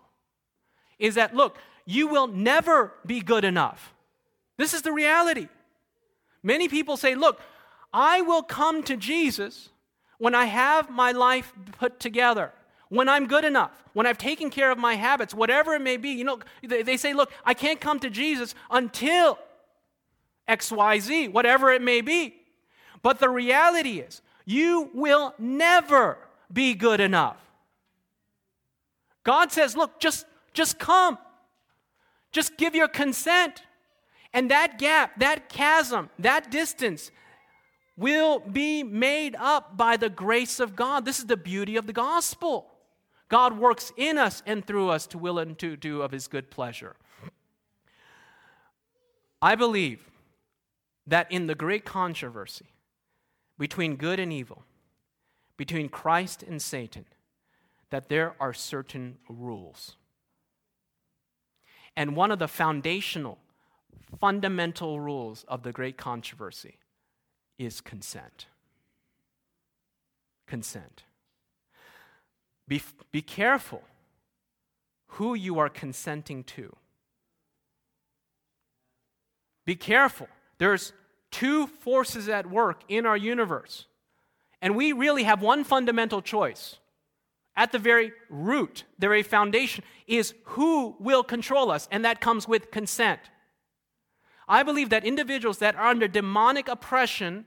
Is 0.99 1.15
that, 1.15 1.35
look, 1.35 1.57
you 1.87 2.07
will 2.07 2.27
never 2.27 2.93
be 3.07 3.21
good 3.21 3.43
enough. 3.43 3.95
This 4.57 4.75
is 4.75 4.83
the 4.83 4.91
reality. 4.91 5.47
Many 6.43 6.67
people 6.67 6.95
say, 6.95 7.15
look, 7.15 7.41
I 7.93 8.21
will 8.21 8.43
come 8.43 8.83
to 8.83 8.95
Jesus 8.95 9.69
when 10.17 10.35
I 10.35 10.45
have 10.45 10.89
my 10.89 11.11
life 11.11 11.53
put 11.79 11.99
together, 11.99 12.53
when 12.89 13.09
I'm 13.09 13.27
good 13.27 13.43
enough, 13.43 13.71
when 13.93 14.05
I've 14.05 14.17
taken 14.17 14.49
care 14.49 14.71
of 14.71 14.77
my 14.77 14.95
habits, 14.95 15.33
whatever 15.33 15.73
it 15.73 15.81
may 15.81 15.97
be. 15.97 16.09
You 16.09 16.23
know, 16.23 16.39
they 16.63 16.97
say, 16.97 17.13
look, 17.13 17.31
I 17.43 17.53
can't 17.53 17.81
come 17.81 17.99
to 17.99 18.09
Jesus 18.09 18.55
until 18.69 19.39
XYZ, 20.47 21.31
whatever 21.31 21.71
it 21.71 21.81
may 21.81 22.01
be. 22.01 22.35
But 23.01 23.19
the 23.19 23.29
reality 23.29 23.99
is, 23.99 24.21
you 24.45 24.89
will 24.93 25.33
never 25.39 26.17
be 26.51 26.73
good 26.73 26.99
enough. 26.99 27.37
God 29.23 29.51
says, 29.51 29.75
look, 29.75 29.99
just, 29.99 30.25
just 30.53 30.79
come. 30.79 31.17
Just 32.31 32.57
give 32.57 32.75
your 32.75 32.87
consent. 32.87 33.63
And 34.33 34.49
that 34.51 34.79
gap, 34.79 35.19
that 35.19 35.49
chasm, 35.49 36.09
that 36.19 36.51
distance 36.51 37.11
will 37.97 38.39
be 38.39 38.83
made 38.83 39.35
up 39.37 39.77
by 39.77 39.97
the 39.97 40.09
grace 40.09 40.59
of 40.59 40.75
God. 40.75 41.05
This 41.05 41.19
is 41.19 41.25
the 41.25 41.37
beauty 41.37 41.75
of 41.75 41.87
the 41.87 41.93
gospel. 41.93 42.67
God 43.29 43.57
works 43.57 43.93
in 43.95 44.17
us 44.17 44.43
and 44.45 44.65
through 44.65 44.89
us 44.89 45.07
to 45.07 45.17
will 45.17 45.39
and 45.39 45.57
to 45.59 45.75
do 45.77 46.01
of 46.01 46.11
his 46.11 46.27
good 46.27 46.51
pleasure. 46.51 46.95
I 49.41 49.55
believe 49.55 50.09
that 51.07 51.31
in 51.31 51.47
the 51.47 51.55
great 51.55 51.85
controversy 51.85 52.67
between 53.57 53.95
good 53.95 54.19
and 54.19 54.31
evil, 54.33 54.63
between 55.57 55.89
Christ 55.89 56.43
and 56.43 56.61
Satan, 56.61 57.05
that 57.89 58.09
there 58.09 58.35
are 58.39 58.53
certain 58.53 59.17
rules. 59.29 59.95
And 61.95 62.15
one 62.15 62.31
of 62.31 62.39
the 62.39 62.47
foundational, 62.47 63.37
fundamental 64.19 64.99
rules 64.99 65.45
of 65.47 65.63
the 65.63 65.71
great 65.71 65.97
controversy 65.97 66.77
is 67.61 67.79
consent. 67.81 68.47
Consent. 70.47 71.03
Be, 72.67 72.81
be 73.11 73.21
careful 73.21 73.83
who 75.07 75.33
you 75.33 75.59
are 75.59 75.69
consenting 75.69 76.43
to. 76.43 76.75
Be 79.65 79.75
careful. 79.75 80.27
There's 80.57 80.93
two 81.29 81.67
forces 81.67 82.27
at 82.27 82.49
work 82.49 82.81
in 82.87 83.05
our 83.05 83.17
universe. 83.17 83.85
And 84.61 84.75
we 84.75 84.91
really 84.91 85.23
have 85.23 85.41
one 85.41 85.63
fundamental 85.63 86.21
choice. 86.21 86.77
At 87.55 87.71
the 87.71 87.79
very 87.79 88.13
root, 88.29 88.85
the 88.97 89.07
very 89.07 89.23
foundation, 89.23 89.83
is 90.07 90.33
who 90.45 90.95
will 90.99 91.23
control 91.23 91.69
us, 91.69 91.87
and 91.91 92.05
that 92.05 92.21
comes 92.21 92.47
with 92.47 92.71
consent. 92.71 93.19
I 94.51 94.63
believe 94.63 94.89
that 94.89 95.05
individuals 95.05 95.59
that 95.59 95.77
are 95.77 95.87
under 95.87 96.09
demonic 96.09 96.67
oppression 96.67 97.45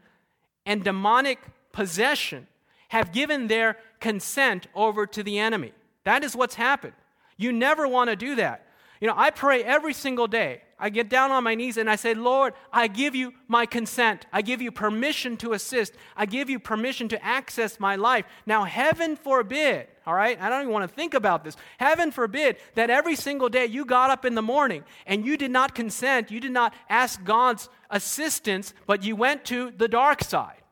and 0.65 0.83
demonic 0.83 1.39
possession 1.71 2.47
have 2.89 3.13
given 3.13 3.47
their 3.47 3.77
consent 4.01 4.69
over 4.75 5.07
to 5.09 5.23
the 5.23 5.39
enemy. 5.39 5.73
That 6.05 6.25
is 6.25 6.35
what's 6.35 6.55
happened. 6.55 6.95
You 7.37 7.53
never 7.53 7.87
want 7.87 8.09
to 8.09 8.17
do 8.17 8.37
that. 8.37 8.67
You 9.03 9.09
know, 9.09 9.15
I 9.19 9.29
pray 9.29 9.63
every 9.63 9.93
single 9.93 10.27
day. 10.27 10.63
I 10.79 10.91
get 10.91 11.09
down 11.09 11.31
on 11.31 11.45
my 11.45 11.55
knees 11.55 11.77
and 11.77 11.89
I 11.89 11.97
say, 11.97 12.15
Lord, 12.15 12.55
I 12.73 12.89
give 12.89 13.15
you 13.15 13.33
my 13.49 13.67
consent. 13.67 14.27
I 14.33 14.43
give 14.43 14.61
you 14.61 14.73
permission 14.73 15.37
to 15.39 15.53
assist. 15.53 15.95
I 16.17 16.27
give 16.27 16.51
you 16.51 16.59
permission 16.59 17.09
to 17.09 17.25
access 17.25 17.79
my 17.79 17.97
life. 17.97 18.25
Now, 18.45 18.65
heaven 18.65 19.17
forbid, 19.17 19.87
all 20.07 20.15
right? 20.15 20.41
I 20.41 20.49
don't 20.49 20.63
even 20.63 20.73
want 20.73 20.89
to 20.89 20.95
think 20.95 21.15
about 21.15 21.45
this. 21.45 21.57
Heaven 21.79 22.11
forbid 22.11 22.57
that 22.75 22.91
every 22.91 23.15
single 23.17 23.49
day 23.49 23.67
you 23.67 23.85
got 23.85 24.11
up 24.11 24.25
in 24.25 24.35
the 24.35 24.43
morning 24.43 24.85
and 25.07 25.25
you 25.25 25.37
did 25.37 25.51
not 25.51 25.75
consent, 25.75 26.31
you 26.31 26.41
did 26.41 26.53
not 26.53 26.75
ask 26.89 27.23
God's 27.25 27.69
assistance, 27.91 28.75
but 28.87 29.05
you 29.05 29.17
went 29.17 29.45
to 29.47 29.71
the 29.71 29.89
dark 29.89 30.23
side 30.25 30.63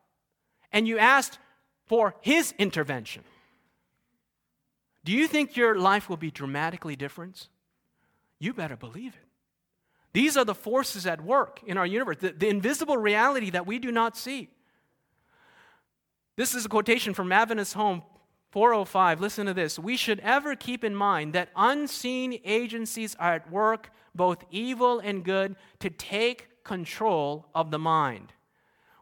and 0.72 0.88
you 0.88 0.98
asked 0.98 1.38
for 1.86 2.14
His 2.20 2.54
intervention. 2.58 3.22
Do 5.04 5.12
you 5.12 5.26
think 5.26 5.56
your 5.56 5.76
life 5.78 6.08
will 6.08 6.16
be 6.16 6.30
dramatically 6.30 6.96
different? 6.96 7.48
You 8.38 8.52
better 8.52 8.76
believe 8.76 9.14
it. 9.14 9.28
These 10.12 10.36
are 10.36 10.44
the 10.44 10.54
forces 10.54 11.06
at 11.06 11.22
work 11.22 11.60
in 11.66 11.78
our 11.78 11.86
universe, 11.86 12.18
the, 12.20 12.32
the 12.32 12.48
invisible 12.48 12.96
reality 12.96 13.50
that 13.50 13.66
we 13.66 13.78
do 13.78 13.90
not 13.90 14.16
see. 14.16 14.50
This 16.36 16.54
is 16.54 16.64
a 16.64 16.68
quotation 16.68 17.14
from 17.14 17.32
Adventist 17.32 17.74
Home 17.74 18.02
405. 18.50 19.20
Listen 19.20 19.46
to 19.46 19.54
this. 19.54 19.78
We 19.78 19.96
should 19.96 20.20
ever 20.20 20.54
keep 20.54 20.84
in 20.84 20.94
mind 20.94 21.32
that 21.32 21.48
unseen 21.56 22.38
agencies 22.44 23.16
are 23.18 23.34
at 23.34 23.50
work, 23.50 23.90
both 24.14 24.44
evil 24.50 24.98
and 24.98 25.24
good, 25.24 25.56
to 25.80 25.88
take 25.88 26.62
control 26.64 27.46
of 27.54 27.70
the 27.70 27.78
mind. 27.78 28.32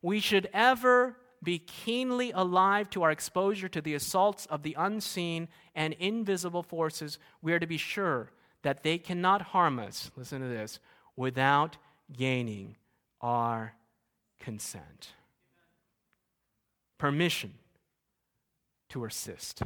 We 0.03 0.21
should 0.21 0.49
ever 0.53 1.17
be 1.43 1.59
keenly 1.59 2.33
alive 2.33 2.91
to 2.91 3.03
our 3.03 3.11
exposure 3.11 3.69
to 3.69 3.81
the 3.81 3.95
assaults 3.95 4.47
of 4.47 4.63
the 4.63 4.77
unseen 4.79 5.49
and 5.75 5.95
invisible 5.95 6.63
forces. 6.63 7.19
We 7.43 7.53
are 7.53 7.59
to 7.59 7.67
be 7.67 7.77
sure 7.77 8.31
that 8.63 8.83
they 8.83 8.99
cannot 8.99 9.43
harm 9.43 9.79
us, 9.79 10.11
listen 10.17 10.41
to 10.43 10.49
this, 10.49 10.81
without 11.17 11.77
gaining 12.13 12.77
our 13.21 13.75
consent. 14.39 15.11
Permission 16.99 17.55
to 18.91 19.05
assist. 19.05 19.63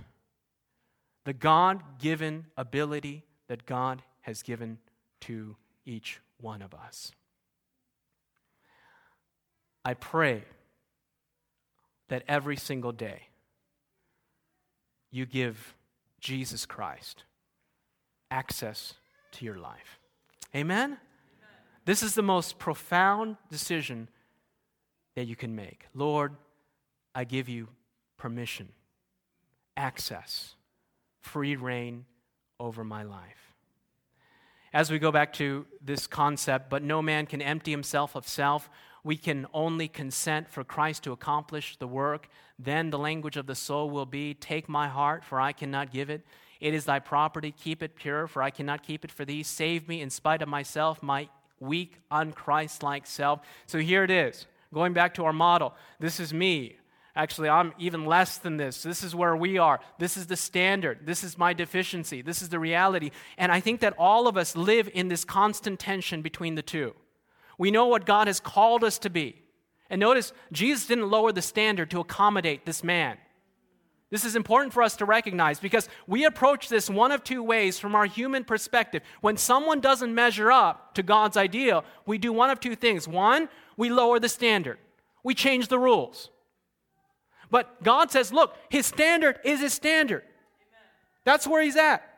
The 1.24 1.32
God 1.32 1.98
given 1.98 2.46
ability 2.56 3.24
that 3.48 3.66
God 3.66 4.02
has 4.22 4.42
given 4.42 4.78
to 5.22 5.56
each 5.84 6.20
one 6.40 6.62
of 6.62 6.74
us. 6.74 7.12
I 9.84 9.94
pray 9.94 10.44
that 12.08 12.22
every 12.28 12.56
single 12.56 12.92
day 12.92 13.28
you 15.10 15.26
give 15.26 15.74
Jesus 16.20 16.66
Christ 16.66 17.24
access 18.30 18.94
to 19.32 19.44
your 19.44 19.56
life. 19.56 20.00
Amen? 20.54 20.98
This 21.84 22.02
is 22.02 22.14
the 22.14 22.22
most 22.22 22.58
profound 22.58 23.36
decision 23.50 24.08
that 25.16 25.26
you 25.26 25.36
can 25.36 25.54
make. 25.54 25.86
Lord, 25.94 26.34
I 27.14 27.24
give 27.24 27.48
you 27.48 27.68
permission, 28.16 28.70
access, 29.76 30.54
free 31.20 31.56
rein 31.56 32.06
over 32.58 32.84
my 32.84 33.02
life. 33.02 33.54
As 34.72 34.90
we 34.90 34.98
go 34.98 35.12
back 35.12 35.32
to 35.34 35.66
this 35.80 36.06
concept, 36.06 36.68
but 36.68 36.82
no 36.82 37.00
man 37.00 37.26
can 37.26 37.40
empty 37.40 37.70
himself 37.70 38.16
of 38.16 38.26
self, 38.26 38.68
we 39.04 39.16
can 39.16 39.46
only 39.52 39.86
consent 39.86 40.48
for 40.48 40.64
Christ 40.64 41.04
to 41.04 41.12
accomplish 41.12 41.76
the 41.76 41.86
work. 41.86 42.28
Then 42.58 42.90
the 42.90 42.98
language 42.98 43.36
of 43.36 43.46
the 43.46 43.54
soul 43.54 43.90
will 43.90 44.06
be 44.06 44.34
Take 44.34 44.68
my 44.68 44.88
heart, 44.88 45.22
for 45.24 45.40
I 45.40 45.52
cannot 45.52 45.92
give 45.92 46.10
it. 46.10 46.26
It 46.60 46.74
is 46.74 46.86
thy 46.86 46.98
property. 46.98 47.52
Keep 47.52 47.82
it 47.82 47.94
pure, 47.94 48.26
for 48.26 48.42
I 48.42 48.50
cannot 48.50 48.82
keep 48.82 49.04
it 49.04 49.12
for 49.12 49.24
thee. 49.24 49.42
Save 49.42 49.86
me 49.86 50.00
in 50.00 50.10
spite 50.10 50.42
of 50.42 50.48
myself, 50.48 51.02
my 51.02 51.28
weak, 51.60 51.98
unchristlike 52.10 53.06
self. 53.06 53.40
So 53.66 53.78
here 53.78 54.04
it 54.04 54.10
is. 54.10 54.46
Going 54.72 54.92
back 54.92 55.14
to 55.14 55.24
our 55.24 55.32
model. 55.32 55.74
This 56.00 56.18
is 56.20 56.34
me. 56.34 56.76
Actually, 57.16 57.48
I'm 57.48 57.72
even 57.78 58.06
less 58.06 58.38
than 58.38 58.56
this. 58.56 58.82
This 58.82 59.04
is 59.04 59.14
where 59.14 59.36
we 59.36 59.56
are. 59.56 59.78
This 59.98 60.16
is 60.16 60.26
the 60.26 60.36
standard. 60.36 61.06
This 61.06 61.22
is 61.22 61.38
my 61.38 61.52
deficiency. 61.52 62.22
This 62.22 62.42
is 62.42 62.48
the 62.48 62.58
reality. 62.58 63.12
And 63.38 63.52
I 63.52 63.60
think 63.60 63.80
that 63.80 63.94
all 63.98 64.26
of 64.26 64.36
us 64.36 64.56
live 64.56 64.90
in 64.92 65.08
this 65.08 65.24
constant 65.24 65.78
tension 65.78 66.22
between 66.22 66.56
the 66.56 66.62
two. 66.62 66.94
We 67.56 67.70
know 67.70 67.86
what 67.86 68.04
God 68.04 68.26
has 68.26 68.40
called 68.40 68.82
us 68.82 68.98
to 68.98 69.10
be. 69.10 69.42
And 69.88 70.00
notice, 70.00 70.32
Jesus 70.50 70.86
didn't 70.86 71.10
lower 71.10 71.30
the 71.30 71.42
standard 71.42 71.88
to 71.92 72.00
accommodate 72.00 72.66
this 72.66 72.82
man. 72.82 73.16
This 74.14 74.24
is 74.24 74.36
important 74.36 74.72
for 74.72 74.84
us 74.84 74.94
to 74.98 75.04
recognize 75.04 75.58
because 75.58 75.88
we 76.06 76.24
approach 76.24 76.68
this 76.68 76.88
one 76.88 77.10
of 77.10 77.24
two 77.24 77.42
ways 77.42 77.80
from 77.80 77.96
our 77.96 78.06
human 78.06 78.44
perspective. 78.44 79.02
When 79.22 79.36
someone 79.36 79.80
doesn't 79.80 80.14
measure 80.14 80.52
up 80.52 80.94
to 80.94 81.02
God's 81.02 81.36
ideal, 81.36 81.84
we 82.06 82.16
do 82.18 82.32
one 82.32 82.48
of 82.48 82.60
two 82.60 82.76
things. 82.76 83.08
One, 83.08 83.48
we 83.76 83.90
lower 83.90 84.20
the 84.20 84.28
standard, 84.28 84.78
we 85.24 85.34
change 85.34 85.66
the 85.66 85.80
rules. 85.80 86.30
But 87.50 87.82
God 87.82 88.12
says, 88.12 88.32
look, 88.32 88.56
his 88.68 88.86
standard 88.86 89.40
is 89.42 89.58
his 89.58 89.72
standard. 89.72 90.22
That's 91.24 91.44
where 91.44 91.64
he's 91.64 91.74
at. 91.74 92.08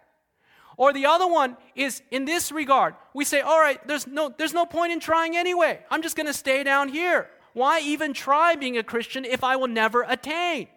Or 0.76 0.92
the 0.92 1.06
other 1.06 1.26
one 1.26 1.56
is 1.74 2.02
in 2.11 2.26
this 2.26 2.52
regard. 2.52 2.94
We 3.14 3.24
say, 3.24 3.40
all 3.40 3.59
right, 3.59 3.80
there's 3.88 4.06
no, 4.06 4.35
there's 4.37 4.52
no 4.52 4.66
point 4.66 4.92
in 4.92 5.00
trying 5.00 5.35
anyway. 5.35 5.80
I'm 5.90 6.02
just 6.02 6.14
going 6.14 6.26
to 6.26 6.35
stay 6.35 6.62
down 6.62 6.90
here. 6.90 7.30
Why 7.54 7.80
even 7.80 8.12
try 8.12 8.54
being 8.54 8.76
a 8.76 8.82
Christian 8.82 9.24
if 9.24 9.42
I 9.42 9.56
will 9.56 9.68
never 9.68 10.02
attain? 10.06 10.68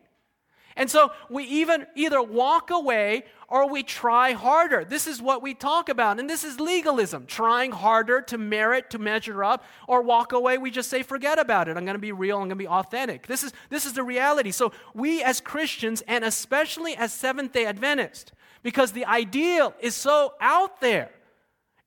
And 0.80 0.90
so 0.90 1.12
we 1.30 1.44
even 1.44 1.86
either 1.94 2.24
walk 2.24 2.70
away 2.70 3.26
or 3.50 3.70
we 3.70 3.84
try 3.84 4.32
harder. 4.32 4.86
This 4.86 5.08
is 5.08 5.22
what 5.22 5.42
we 5.42 5.54
talk 5.54 5.90
about. 5.90 6.22
And 6.22 6.30
this 6.30 6.46
is 6.46 6.58
legalism 6.58 7.26
trying 7.26 7.74
harder 7.74 8.22
to 8.22 8.38
merit, 8.38 8.90
to 8.92 8.98
measure 8.98 9.44
up, 9.44 9.66
or 9.90 10.02
walk 10.02 10.32
away. 10.32 10.58
We 10.58 10.72
just 10.72 10.90
say, 10.90 11.04
forget 11.04 11.38
about 11.38 11.68
it. 11.68 11.76
I'm 11.76 11.84
going 11.84 11.96
to 11.96 12.00
be 12.00 12.14
real. 12.14 12.38
I'm 12.38 12.44
going 12.44 12.52
to 12.52 12.56
be 12.56 12.68
authentic. 12.68 13.28
This 13.28 13.44
is, 13.44 13.52
this 13.70 13.86
is 13.86 13.92
the 13.92 14.04
reality. 14.04 14.52
So 14.52 14.72
we 14.94 15.22
as 15.22 15.42
Christians, 15.42 16.02
and 16.08 16.24
especially 16.24 16.96
as 16.96 17.12
Seventh 17.12 17.52
day 17.52 17.66
Adventists, 17.66 18.32
because 18.64 18.94
the 18.94 19.04
ideal 19.04 19.74
is 19.82 19.96
so 19.96 20.36
out 20.40 20.80
there, 20.80 21.12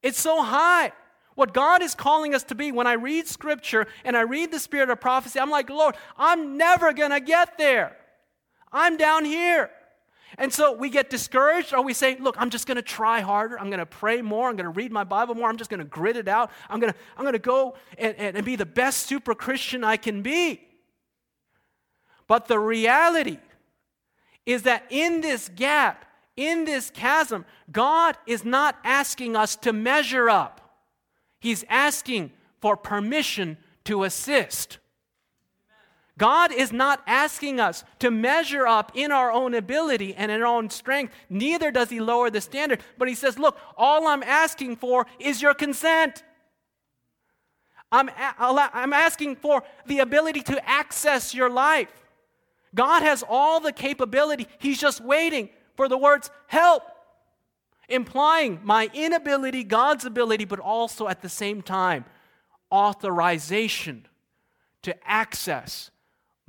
it's 0.02 0.20
so 0.20 0.42
high. 0.42 0.92
What 1.34 1.54
God 1.54 1.80
is 1.80 1.94
calling 1.94 2.34
us 2.34 2.42
to 2.44 2.54
be, 2.54 2.72
when 2.72 2.86
I 2.86 2.92
read 2.92 3.26
scripture 3.26 3.86
and 4.04 4.18
I 4.18 4.20
read 4.20 4.52
the 4.52 4.58
spirit 4.58 4.90
of 4.90 5.00
prophecy, 5.00 5.40
I'm 5.40 5.48
like, 5.48 5.70
Lord, 5.70 5.94
I'm 6.18 6.58
never 6.58 6.92
going 6.92 7.12
to 7.12 7.20
get 7.20 7.56
there. 7.56 7.96
I'm 8.72 8.96
down 8.96 9.24
here. 9.24 9.70
And 10.38 10.52
so 10.52 10.72
we 10.72 10.88
get 10.88 11.10
discouraged, 11.10 11.74
or 11.74 11.82
we 11.82 11.92
say, 11.92 12.16
Look, 12.18 12.36
I'm 12.38 12.50
just 12.50 12.66
going 12.66 12.76
to 12.76 12.82
try 12.82 13.20
harder. 13.20 13.58
I'm 13.58 13.68
going 13.68 13.80
to 13.80 13.86
pray 13.86 14.22
more. 14.22 14.48
I'm 14.48 14.56
going 14.56 14.64
to 14.64 14.70
read 14.70 14.90
my 14.90 15.04
Bible 15.04 15.34
more. 15.34 15.48
I'm 15.48 15.58
just 15.58 15.70
going 15.70 15.80
to 15.80 15.86
grit 15.86 16.16
it 16.16 16.28
out. 16.28 16.50
I'm 16.70 16.80
going 16.80 16.92
to, 16.92 16.98
I'm 17.16 17.24
going 17.24 17.34
to 17.34 17.38
go 17.38 17.74
and, 17.98 18.16
and, 18.16 18.36
and 18.36 18.44
be 18.44 18.56
the 18.56 18.66
best 18.66 19.06
super 19.06 19.34
Christian 19.34 19.84
I 19.84 19.96
can 19.96 20.22
be. 20.22 20.62
But 22.26 22.48
the 22.48 22.58
reality 22.58 23.38
is 24.46 24.62
that 24.62 24.86
in 24.88 25.20
this 25.20 25.50
gap, 25.54 26.06
in 26.36 26.64
this 26.64 26.90
chasm, 26.90 27.44
God 27.70 28.16
is 28.26 28.44
not 28.44 28.78
asking 28.84 29.36
us 29.36 29.54
to 29.56 29.72
measure 29.72 30.30
up, 30.30 30.60
He's 31.40 31.64
asking 31.68 32.32
for 32.60 32.76
permission 32.76 33.58
to 33.84 34.04
assist. 34.04 34.78
God 36.18 36.52
is 36.52 36.72
not 36.72 37.02
asking 37.06 37.58
us 37.58 37.84
to 38.00 38.10
measure 38.10 38.66
up 38.66 38.92
in 38.94 39.10
our 39.10 39.32
own 39.32 39.54
ability 39.54 40.14
and 40.14 40.30
in 40.30 40.42
our 40.42 40.46
own 40.46 40.68
strength. 40.68 41.14
Neither 41.30 41.70
does 41.70 41.88
He 41.88 42.00
lower 42.00 42.28
the 42.30 42.40
standard. 42.40 42.80
But 42.98 43.08
He 43.08 43.14
says, 43.14 43.38
Look, 43.38 43.58
all 43.76 44.06
I'm 44.06 44.22
asking 44.22 44.76
for 44.76 45.06
is 45.18 45.40
your 45.40 45.54
consent. 45.54 46.22
I'm, 47.90 48.08
a- 48.08 48.70
I'm 48.72 48.92
asking 48.92 49.36
for 49.36 49.62
the 49.86 50.00
ability 50.00 50.40
to 50.42 50.68
access 50.68 51.34
your 51.34 51.50
life. 51.50 51.90
God 52.74 53.02
has 53.02 53.22
all 53.28 53.60
the 53.60 53.72
capability. 53.72 54.48
He's 54.58 54.80
just 54.80 55.02
waiting 55.02 55.50
for 55.76 55.88
the 55.88 55.98
words 55.98 56.30
help, 56.46 56.82
implying 57.88 58.60
my 58.62 58.90
inability, 58.94 59.64
God's 59.64 60.04
ability, 60.06 60.46
but 60.46 60.58
also 60.58 61.08
at 61.08 61.20
the 61.20 61.28
same 61.28 61.60
time, 61.60 62.06
authorization 62.70 64.06
to 64.82 64.94
access 65.08 65.90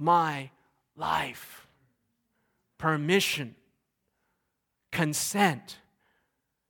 my 0.04 0.50
life. 0.96 1.68
Permission, 2.78 3.56
consent, 4.92 5.78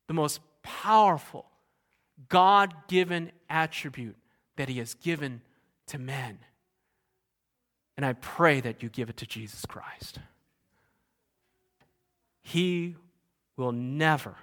the 0.08 0.13
most 0.13 0.39
powerful 0.62 1.46
God 2.30 2.74
given 2.88 3.32
attribute 3.50 4.15
that 4.56 4.69
He 4.69 4.78
has 4.78 4.93
given 4.93 5.41
to 5.88 5.98
men. 5.98 6.39
And 7.98 8.06
I 8.06 8.13
pray 8.13 8.62
that 8.62 8.82
you 8.84 8.89
give 8.89 9.10
it 9.10 9.17
to 9.17 9.26
Jesus 9.26 9.65
Christ. 9.65 10.19
He 12.41 12.96
will 13.56 13.72
never 13.72 14.36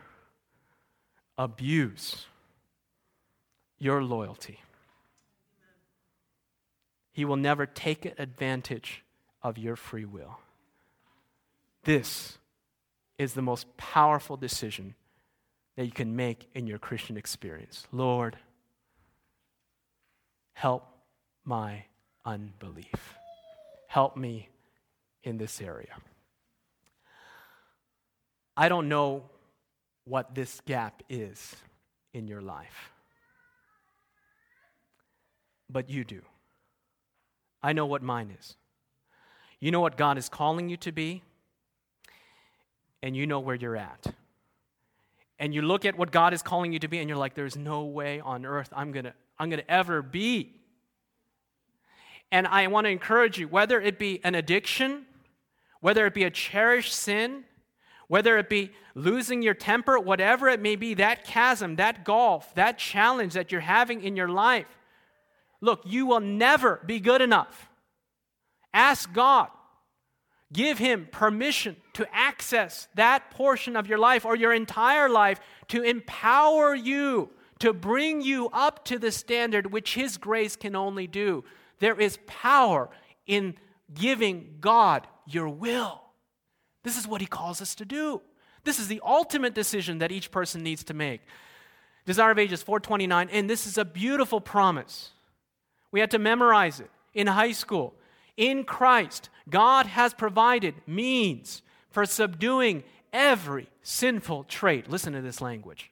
abuse 1.37 2.26
your 3.79 4.03
loyalty. 4.03 4.61
He 7.12 7.25
will 7.25 7.37
never 7.37 7.66
take 7.66 8.07
advantage 8.18 9.05
of 9.42 9.59
your 9.59 9.77
free 9.77 10.05
will. 10.05 10.38
This 11.85 12.38
is 13.18 13.35
the 13.35 13.42
most 13.42 13.77
powerful 13.77 14.37
decision 14.37 14.94
that 15.77 15.85
you 15.87 15.92
can 15.92 16.14
make 16.14 16.49
in 16.55 16.66
your 16.66 16.79
Christian 16.79 17.16
experience. 17.16 17.87
Lord, 17.92 18.37
help 20.53 20.87
my 21.44 21.85
unbelief. 22.25 23.14
Help 23.88 24.16
me 24.16 24.49
in 25.23 25.38
this 25.38 25.61
area. 25.61 25.94
I 28.57 28.68
don't 28.68 28.88
know 28.88 29.25
what 30.05 30.35
this 30.35 30.61
gap 30.66 31.03
is 31.09 31.57
in 32.12 32.27
your 32.27 32.42
life, 32.42 32.92
but 35.68 35.88
you 35.88 36.05
do. 36.05 36.20
I 37.62 37.73
know 37.73 37.87
what 37.87 38.03
mine 38.03 38.35
is. 38.38 38.57
You 39.59 39.70
know 39.70 39.81
what 39.81 39.96
God 39.96 40.16
is 40.16 40.29
calling 40.29 40.68
you 40.68 40.77
to 40.79 40.92
be, 40.92 41.23
and 43.03 43.16
you 43.16 43.27
know 43.27 43.40
where 43.40 43.55
you're 43.55 43.77
at. 43.77 44.07
And 45.38 45.55
you 45.55 45.62
look 45.62 45.85
at 45.85 45.96
what 45.96 46.11
God 46.11 46.35
is 46.35 46.42
calling 46.42 46.73
you 46.73 46.79
to 46.79 46.88
be, 46.88 46.99
and 46.99 47.09
you're 47.09 47.18
like, 47.18 47.35
there's 47.35 47.57
no 47.57 47.85
way 47.85 48.20
on 48.20 48.44
earth 48.44 48.70
I'm 48.75 48.92
to 48.92 49.12
I'm 49.38 49.51
to 49.51 49.70
ever 49.70 50.03
be. 50.03 50.53
And 52.31 52.46
I 52.46 52.66
want 52.68 52.85
to 52.85 52.90
encourage 52.90 53.38
you, 53.38 53.49
whether 53.49 53.81
it 53.81 53.99
be 53.99 54.20
an 54.23 54.35
addiction, 54.35 55.07
whether 55.81 56.07
it 56.07 56.14
be 56.14 56.25
a 56.25 56.31
cherished 56.31 56.92
sin, 56.92 57.44
whether 58.07 58.37
it 58.38 58.49
be 58.49 58.70
losing 58.94 59.40
your 59.40 59.55
temper, 59.55 59.99
whatever 59.99 60.49
it 60.49 60.61
may 60.61 60.77
be, 60.77 60.94
that 60.94 61.25
chasm, 61.25 61.77
that 61.77 62.05
gulf, 62.05 62.55
that 62.55 62.77
challenge 62.77 63.33
that 63.33 63.51
you're 63.51 63.62
having 63.62 64.03
in 64.03 64.14
your 64.14 64.29
life, 64.29 64.66
look, 65.61 65.83
you 65.85 66.07
will 66.07 66.20
never 66.20 66.81
be 66.87 67.01
good 67.01 67.20
enough. 67.20 67.68
Ask 68.73 69.12
God. 69.12 69.49
Give 70.53 70.79
Him 70.79 71.09
permission 71.11 71.77
to 71.92 72.07
access 72.12 72.88
that 72.94 73.31
portion 73.31 73.77
of 73.77 73.87
your 73.87 73.99
life 73.99 74.25
or 74.25 74.35
your 74.35 74.53
entire 74.53 75.09
life 75.09 75.40
to 75.68 75.83
empower 75.83 76.75
you, 76.75 77.31
to 77.61 77.73
bring 77.73 78.20
you 78.20 78.49
up 78.53 78.85
to 78.87 78.99
the 78.99 79.12
standard 79.12 79.73
which 79.73 79.94
His 79.94 80.16
grace 80.16 80.57
can 80.57 80.75
only 80.75 81.07
do. 81.07 81.44
There 81.79 82.01
is 82.01 82.18
power 82.27 82.90
in 83.27 83.55
giving 83.94 84.57
God 84.61 85.07
your 85.27 85.49
will. 85.49 86.01
This 86.83 86.99
is 86.99 87.07
what 87.07 87.20
He 87.20 87.27
calls 87.27 87.62
us 87.62 87.77
to 87.77 87.85
do. 87.85 88.20
This 88.64 88.79
is 88.79 88.88
the 88.88 89.01
ultimate 89.05 89.55
decision 89.55 89.99
that 89.99 90.12
each 90.12 90.31
person 90.31 90.62
needs 90.62 90.85
to 90.85 90.94
make. 90.94 91.20
Desire 92.07 92.33
of 92.33 92.38
Ages 92.38 92.62
429, 92.62 93.29
and 93.31 93.49
this 93.49 93.66
is 93.66 93.79
a 93.79 93.85
beautiful 93.85 94.40
promise. 94.40 95.11
We 95.92 96.00
had 96.00 96.11
to 96.12 96.18
memorize 96.18 96.81
it 96.81 96.90
in 97.14 97.26
high 97.26 97.53
school. 97.53 97.94
In 98.37 98.64
Christ, 98.64 99.29
God 99.48 99.87
has 99.87 100.14
provided 100.14 100.74
means 100.87 101.62
for 101.90 102.07
subduing 102.07 102.85
every 103.12 103.68
sinful 103.83 104.44
trait. 104.44 104.88
Listen 104.88 105.12
to 105.12 105.20
this 105.20 105.40
language. 105.40 105.90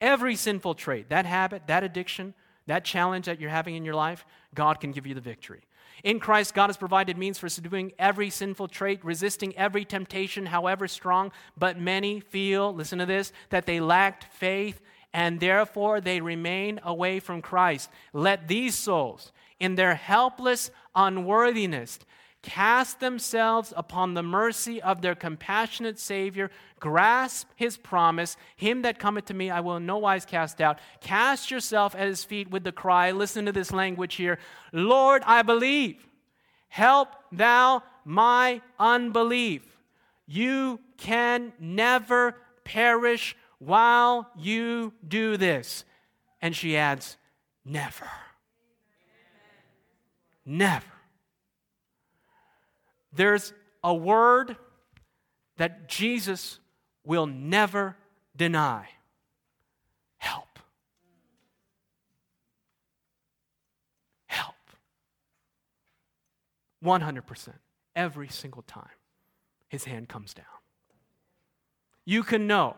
Every 0.00 0.36
sinful 0.36 0.74
trait, 0.74 1.08
that 1.10 1.26
habit, 1.26 1.66
that 1.66 1.84
addiction, 1.84 2.34
that 2.66 2.84
challenge 2.84 3.26
that 3.26 3.40
you're 3.40 3.50
having 3.50 3.74
in 3.74 3.84
your 3.84 3.94
life, 3.94 4.26
God 4.54 4.80
can 4.80 4.92
give 4.92 5.06
you 5.06 5.14
the 5.14 5.20
victory. 5.20 5.62
In 6.04 6.20
Christ, 6.20 6.54
God 6.54 6.68
has 6.68 6.76
provided 6.76 7.16
means 7.16 7.38
for 7.38 7.48
subduing 7.48 7.92
every 7.98 8.28
sinful 8.28 8.68
trait, 8.68 9.04
resisting 9.04 9.56
every 9.56 9.84
temptation, 9.84 10.46
however 10.46 10.86
strong. 10.86 11.32
But 11.56 11.80
many 11.80 12.20
feel, 12.20 12.74
listen 12.74 12.98
to 12.98 13.06
this, 13.06 13.32
that 13.50 13.66
they 13.66 13.80
lacked 13.80 14.24
faith 14.34 14.80
and 15.16 15.40
therefore 15.40 15.98
they 15.98 16.20
remain 16.20 16.78
away 16.84 17.20
from 17.20 17.40
Christ. 17.40 17.88
Let 18.12 18.48
these 18.48 18.74
souls, 18.74 19.32
in 19.58 19.74
their 19.74 19.94
helpless 19.94 20.70
unworthiness, 20.94 21.98
cast 22.42 23.00
themselves 23.00 23.72
upon 23.78 24.12
the 24.12 24.22
mercy 24.22 24.80
of 24.82 25.00
their 25.00 25.14
compassionate 25.14 25.98
Savior, 25.98 26.50
grasp 26.80 27.48
his 27.56 27.78
promise, 27.78 28.36
Him 28.56 28.82
that 28.82 28.98
cometh 28.98 29.24
to 29.24 29.34
me 29.34 29.48
I 29.48 29.60
will 29.60 29.76
in 29.76 29.86
no 29.86 29.96
wise 29.96 30.26
cast 30.26 30.60
out. 30.60 30.80
Cast 31.00 31.50
yourself 31.50 31.94
at 31.94 32.08
his 32.08 32.22
feet 32.22 32.50
with 32.50 32.62
the 32.62 32.70
cry, 32.70 33.10
listen 33.10 33.46
to 33.46 33.52
this 33.52 33.72
language 33.72 34.16
here 34.16 34.38
Lord, 34.70 35.22
I 35.24 35.40
believe. 35.40 36.06
Help 36.68 37.08
thou 37.32 37.82
my 38.04 38.60
unbelief. 38.78 39.62
You 40.26 40.78
can 40.98 41.54
never 41.58 42.36
perish 42.64 43.34
while 43.58 44.28
you 44.36 44.92
do 45.06 45.36
this. 45.36 45.84
And 46.40 46.54
she 46.54 46.76
adds, 46.76 47.16
never. 47.64 48.08
Never. 50.44 50.84
There's 53.12 53.52
a 53.82 53.94
word 53.94 54.56
that 55.56 55.88
Jesus 55.88 56.60
will 57.04 57.26
never 57.26 57.96
deny 58.36 58.88
help. 60.18 60.58
Help. 64.26 64.54
100%. 66.84 67.48
Every 67.94 68.28
single 68.28 68.62
time 68.62 68.84
his 69.68 69.84
hand 69.84 70.08
comes 70.08 70.34
down. 70.34 70.44
You 72.04 72.22
can 72.22 72.46
know 72.46 72.76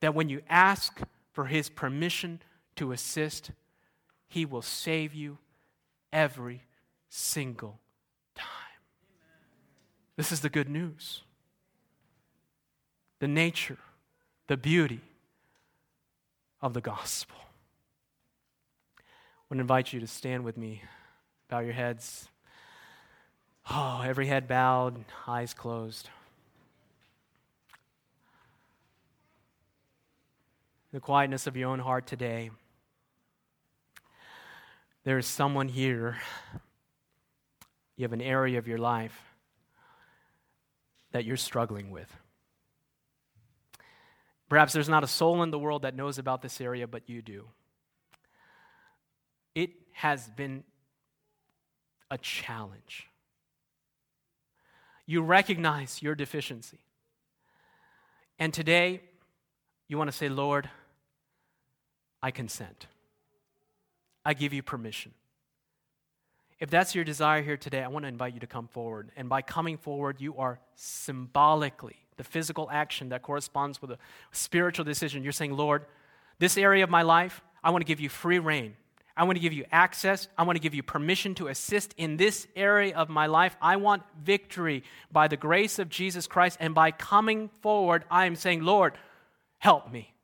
that 0.00 0.14
when 0.14 0.28
you 0.28 0.42
ask 0.48 1.00
for 1.32 1.46
his 1.46 1.68
permission 1.68 2.40
to 2.76 2.92
assist, 2.92 3.50
he 4.28 4.44
will 4.44 4.62
save 4.62 5.14
you 5.14 5.38
every 6.12 6.62
single 7.08 7.80
time. 8.34 8.48
This 10.16 10.32
is 10.32 10.40
the 10.40 10.48
good 10.48 10.68
news. 10.68 11.22
The 13.18 13.28
nature, 13.28 13.78
the 14.46 14.56
beauty 14.56 15.00
of 16.60 16.74
the 16.74 16.80
gospel. 16.80 17.36
I 18.98 19.54
want 19.54 19.58
to 19.58 19.60
invite 19.60 19.92
you 19.92 20.00
to 20.00 20.06
stand 20.06 20.44
with 20.44 20.56
me. 20.56 20.82
Bow 21.48 21.60
your 21.60 21.72
heads. 21.72 22.28
Oh, 23.70 24.02
every 24.04 24.26
head 24.26 24.48
bowed, 24.48 25.04
eyes 25.26 25.54
closed. 25.54 26.08
The 30.96 31.00
quietness 31.00 31.46
of 31.46 31.58
your 31.58 31.68
own 31.68 31.78
heart 31.78 32.06
today, 32.06 32.50
there 35.04 35.18
is 35.18 35.26
someone 35.26 35.68
here, 35.68 36.16
you 37.98 38.04
have 38.04 38.14
an 38.14 38.22
area 38.22 38.56
of 38.56 38.66
your 38.66 38.78
life 38.78 39.34
that 41.12 41.26
you're 41.26 41.36
struggling 41.36 41.90
with. 41.90 42.10
Perhaps 44.48 44.72
there's 44.72 44.88
not 44.88 45.04
a 45.04 45.06
soul 45.06 45.42
in 45.42 45.50
the 45.50 45.58
world 45.58 45.82
that 45.82 45.94
knows 45.94 46.16
about 46.16 46.40
this 46.40 46.62
area, 46.62 46.86
but 46.86 47.10
you 47.10 47.20
do. 47.20 47.44
It 49.54 49.72
has 49.92 50.30
been 50.30 50.64
a 52.10 52.16
challenge. 52.16 53.06
You 55.04 55.20
recognize 55.20 56.00
your 56.00 56.14
deficiency. 56.14 56.78
And 58.38 58.54
today, 58.54 59.02
you 59.88 59.98
want 59.98 60.10
to 60.10 60.16
say, 60.16 60.30
Lord, 60.30 60.70
I 62.26 62.32
consent. 62.32 62.88
I 64.24 64.34
give 64.34 64.52
you 64.52 64.60
permission. 64.60 65.12
If 66.58 66.70
that's 66.70 66.92
your 66.92 67.04
desire 67.04 67.40
here 67.40 67.56
today, 67.56 67.84
I 67.84 67.86
want 67.86 68.02
to 68.02 68.08
invite 68.08 68.34
you 68.34 68.40
to 68.40 68.48
come 68.48 68.66
forward. 68.66 69.12
And 69.16 69.28
by 69.28 69.42
coming 69.42 69.76
forward, 69.76 70.20
you 70.20 70.36
are 70.36 70.58
symbolically 70.74 71.94
the 72.16 72.24
physical 72.24 72.68
action 72.68 73.10
that 73.10 73.22
corresponds 73.22 73.80
with 73.80 73.92
a 73.92 73.98
spiritual 74.32 74.84
decision. 74.84 75.22
You're 75.22 75.30
saying, 75.30 75.56
Lord, 75.56 75.86
this 76.40 76.58
area 76.58 76.82
of 76.82 76.90
my 76.90 77.02
life, 77.02 77.42
I 77.62 77.70
want 77.70 77.82
to 77.82 77.86
give 77.86 78.00
you 78.00 78.08
free 78.08 78.40
rein. 78.40 78.74
I 79.16 79.22
want 79.22 79.36
to 79.36 79.40
give 79.40 79.52
you 79.52 79.64
access. 79.70 80.26
I 80.36 80.42
want 80.42 80.56
to 80.56 80.60
give 80.60 80.74
you 80.74 80.82
permission 80.82 81.32
to 81.36 81.46
assist 81.46 81.94
in 81.96 82.16
this 82.16 82.48
area 82.56 82.96
of 82.96 83.08
my 83.08 83.26
life. 83.26 83.56
I 83.62 83.76
want 83.76 84.02
victory 84.20 84.82
by 85.12 85.28
the 85.28 85.36
grace 85.36 85.78
of 85.78 85.90
Jesus 85.90 86.26
Christ. 86.26 86.56
And 86.58 86.74
by 86.74 86.90
coming 86.90 87.50
forward, 87.62 88.04
I 88.10 88.26
am 88.26 88.34
saying, 88.34 88.64
Lord, 88.64 88.98
help 89.60 89.92
me. 89.92 90.15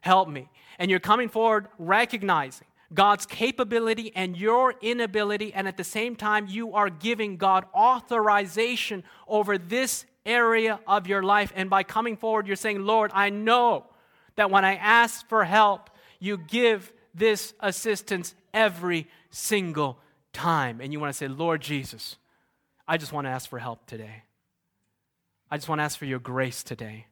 Help 0.00 0.28
me. 0.28 0.48
And 0.78 0.90
you're 0.90 1.00
coming 1.00 1.28
forward 1.28 1.68
recognizing 1.78 2.66
God's 2.92 3.24
capability 3.24 4.12
and 4.16 4.36
your 4.36 4.74
inability, 4.80 5.52
and 5.54 5.68
at 5.68 5.76
the 5.76 5.84
same 5.84 6.16
time, 6.16 6.48
you 6.48 6.74
are 6.74 6.90
giving 6.90 7.36
God 7.36 7.64
authorization 7.74 9.04
over 9.28 9.58
this 9.58 10.04
area 10.26 10.80
of 10.86 11.06
your 11.06 11.22
life. 11.22 11.52
And 11.54 11.70
by 11.70 11.84
coming 11.84 12.16
forward, 12.16 12.46
you're 12.46 12.56
saying, 12.56 12.84
Lord, 12.84 13.12
I 13.14 13.30
know 13.30 13.86
that 14.34 14.50
when 14.50 14.64
I 14.64 14.74
ask 14.74 15.28
for 15.28 15.44
help, 15.44 15.90
you 16.18 16.36
give 16.36 16.92
this 17.14 17.54
assistance 17.60 18.34
every 18.52 19.06
single 19.30 19.98
time. 20.32 20.80
And 20.80 20.92
you 20.92 20.98
want 20.98 21.12
to 21.12 21.16
say, 21.16 21.28
Lord 21.28 21.60
Jesus, 21.60 22.16
I 22.88 22.96
just 22.96 23.12
want 23.12 23.26
to 23.26 23.30
ask 23.30 23.48
for 23.48 23.58
help 23.58 23.86
today. 23.86 24.24
I 25.50 25.56
just 25.56 25.68
want 25.68 25.78
to 25.78 25.84
ask 25.84 25.98
for 25.98 26.06
your 26.06 26.18
grace 26.18 26.62
today. 26.62 27.06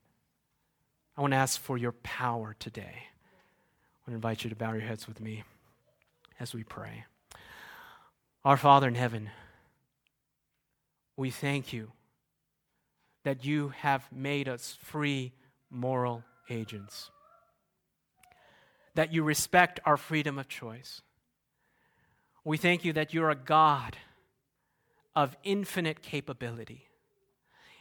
I 1.18 1.20
want 1.20 1.32
to 1.32 1.38
ask 1.38 1.60
for 1.60 1.76
your 1.76 1.90
power 1.90 2.54
today. 2.60 2.84
I 2.84 3.98
want 4.06 4.10
to 4.10 4.14
invite 4.14 4.44
you 4.44 4.50
to 4.50 4.56
bow 4.56 4.72
your 4.72 4.82
heads 4.82 5.08
with 5.08 5.20
me 5.20 5.42
as 6.38 6.54
we 6.54 6.62
pray. 6.62 7.06
Our 8.44 8.56
Father 8.56 8.86
in 8.86 8.94
heaven, 8.94 9.28
we 11.16 11.30
thank 11.30 11.72
you 11.72 11.90
that 13.24 13.44
you 13.44 13.70
have 13.70 14.06
made 14.12 14.48
us 14.48 14.78
free 14.80 15.32
moral 15.72 16.22
agents, 16.48 17.10
that 18.94 19.12
you 19.12 19.24
respect 19.24 19.80
our 19.84 19.96
freedom 19.96 20.38
of 20.38 20.48
choice. 20.48 21.02
We 22.44 22.58
thank 22.58 22.84
you 22.84 22.92
that 22.92 23.12
you're 23.12 23.30
a 23.30 23.34
God 23.34 23.96
of 25.16 25.36
infinite 25.42 26.00
capability. 26.00 26.87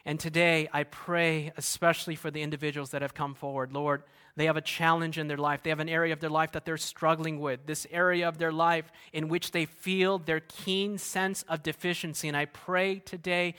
And 0.07 0.17
today, 0.17 0.69
I 0.71 0.83
pray 0.85 1.51
especially 1.57 2.15
for 2.15 2.31
the 2.31 2.41
individuals 2.41 2.91
that 2.91 3.01
have 3.01 3.13
come 3.13 3.35
forward. 3.35 3.73
Lord, 3.73 4.03
they 4.37 4.45
have 4.45 4.55
a 4.55 4.61
challenge 4.61 5.17
in 5.17 5.27
their 5.27 5.35
life. 5.35 5.63
They 5.63 5.69
have 5.69 5.81
an 5.81 5.89
area 5.89 6.13
of 6.13 6.21
their 6.21 6.29
life 6.29 6.53
that 6.53 6.63
they're 6.63 6.77
struggling 6.77 7.41
with, 7.41 7.65
this 7.65 7.85
area 7.91 8.25
of 8.25 8.37
their 8.37 8.53
life 8.53 8.89
in 9.11 9.27
which 9.27 9.51
they 9.51 9.65
feel 9.65 10.17
their 10.17 10.39
keen 10.39 10.97
sense 10.97 11.43
of 11.49 11.61
deficiency. 11.61 12.29
And 12.29 12.37
I 12.37 12.45
pray 12.45 12.99
today, 12.99 13.55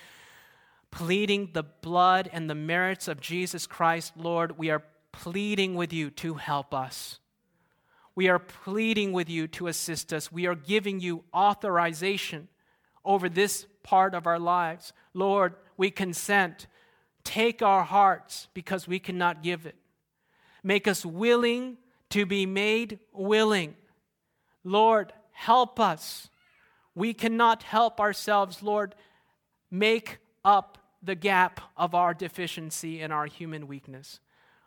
pleading 0.90 1.50
the 1.52 1.64
blood 1.64 2.30
and 2.32 2.48
the 2.48 2.54
merits 2.54 3.08
of 3.08 3.20
Jesus 3.20 3.66
Christ, 3.66 4.14
Lord, 4.16 4.56
we 4.56 4.70
are 4.70 4.84
pleading 5.12 5.74
with 5.74 5.92
you 5.92 6.08
to 6.12 6.34
help 6.34 6.72
us. 6.72 7.20
We 8.14 8.30
are 8.30 8.38
pleading 8.38 9.12
with 9.12 9.28
you 9.28 9.48
to 9.48 9.66
assist 9.66 10.14
us. 10.14 10.32
We 10.32 10.46
are 10.46 10.54
giving 10.54 10.98
you 10.98 11.24
authorization 11.34 12.48
over 13.04 13.28
this 13.28 13.66
part 13.82 14.14
of 14.14 14.26
our 14.26 14.38
lives. 14.38 14.94
Lord, 15.12 15.54
we 15.78 15.90
consent. 15.90 16.66
Take 17.24 17.62
our 17.62 17.84
hearts 17.84 18.48
because 18.52 18.86
we 18.86 18.98
cannot 18.98 19.42
give 19.42 19.64
it. 19.64 19.76
Make 20.62 20.86
us 20.86 21.06
willing 21.06 21.78
to 22.10 22.26
be 22.26 22.44
made 22.44 22.98
willing. 23.12 23.74
Lord, 24.64 25.14
help 25.32 25.80
us. 25.80 26.28
We 26.94 27.14
cannot 27.14 27.62
help 27.62 28.00
ourselves, 28.00 28.62
Lord. 28.62 28.94
Make 29.70 30.18
up 30.44 30.78
the 31.02 31.14
gap 31.14 31.60
of 31.76 31.94
our 31.94 32.12
deficiency 32.12 33.00
and 33.00 33.12
our 33.12 33.26
human 33.26 33.68
weakness. 33.68 34.20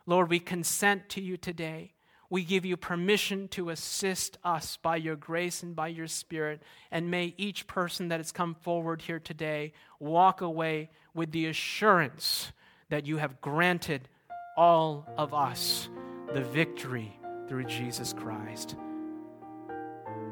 Lord, 0.05 0.29
we 0.29 0.39
consent 0.39 1.09
to 1.09 1.21
you 1.21 1.35
today. 1.35 1.93
We 2.31 2.43
give 2.45 2.63
you 2.63 2.77
permission 2.77 3.49
to 3.49 3.71
assist 3.71 4.37
us 4.41 4.77
by 4.77 4.95
your 4.95 5.17
grace 5.17 5.63
and 5.63 5.75
by 5.75 5.89
your 5.89 6.07
spirit. 6.07 6.61
And 6.89 7.11
may 7.11 7.33
each 7.37 7.67
person 7.67 8.07
that 8.07 8.21
has 8.21 8.31
come 8.31 8.55
forward 8.55 9.01
here 9.01 9.19
today 9.19 9.73
walk 9.99 10.39
away 10.39 10.91
with 11.13 11.33
the 11.33 11.47
assurance 11.47 12.53
that 12.87 13.05
you 13.05 13.17
have 13.17 13.41
granted 13.41 14.07
all 14.55 15.05
of 15.17 15.33
us 15.33 15.89
the 16.33 16.41
victory 16.41 17.19
through 17.49 17.65
Jesus 17.65 18.13
Christ. 18.13 18.77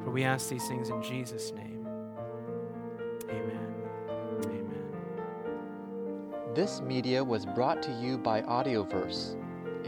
For 0.01 0.09
we 0.09 0.23
ask 0.23 0.47
these 0.47 0.69
things 0.69 0.89
in 0.89 1.03
Jesus' 1.03 1.51
name. 1.51 1.85
Amen. 3.29 3.73
Amen. 4.45 4.85
This 6.55 6.79
media 6.79 7.21
was 7.21 7.45
brought 7.45 7.83
to 7.83 7.91
you 7.91 8.17
by 8.17 8.41
Audioverse 8.43 9.35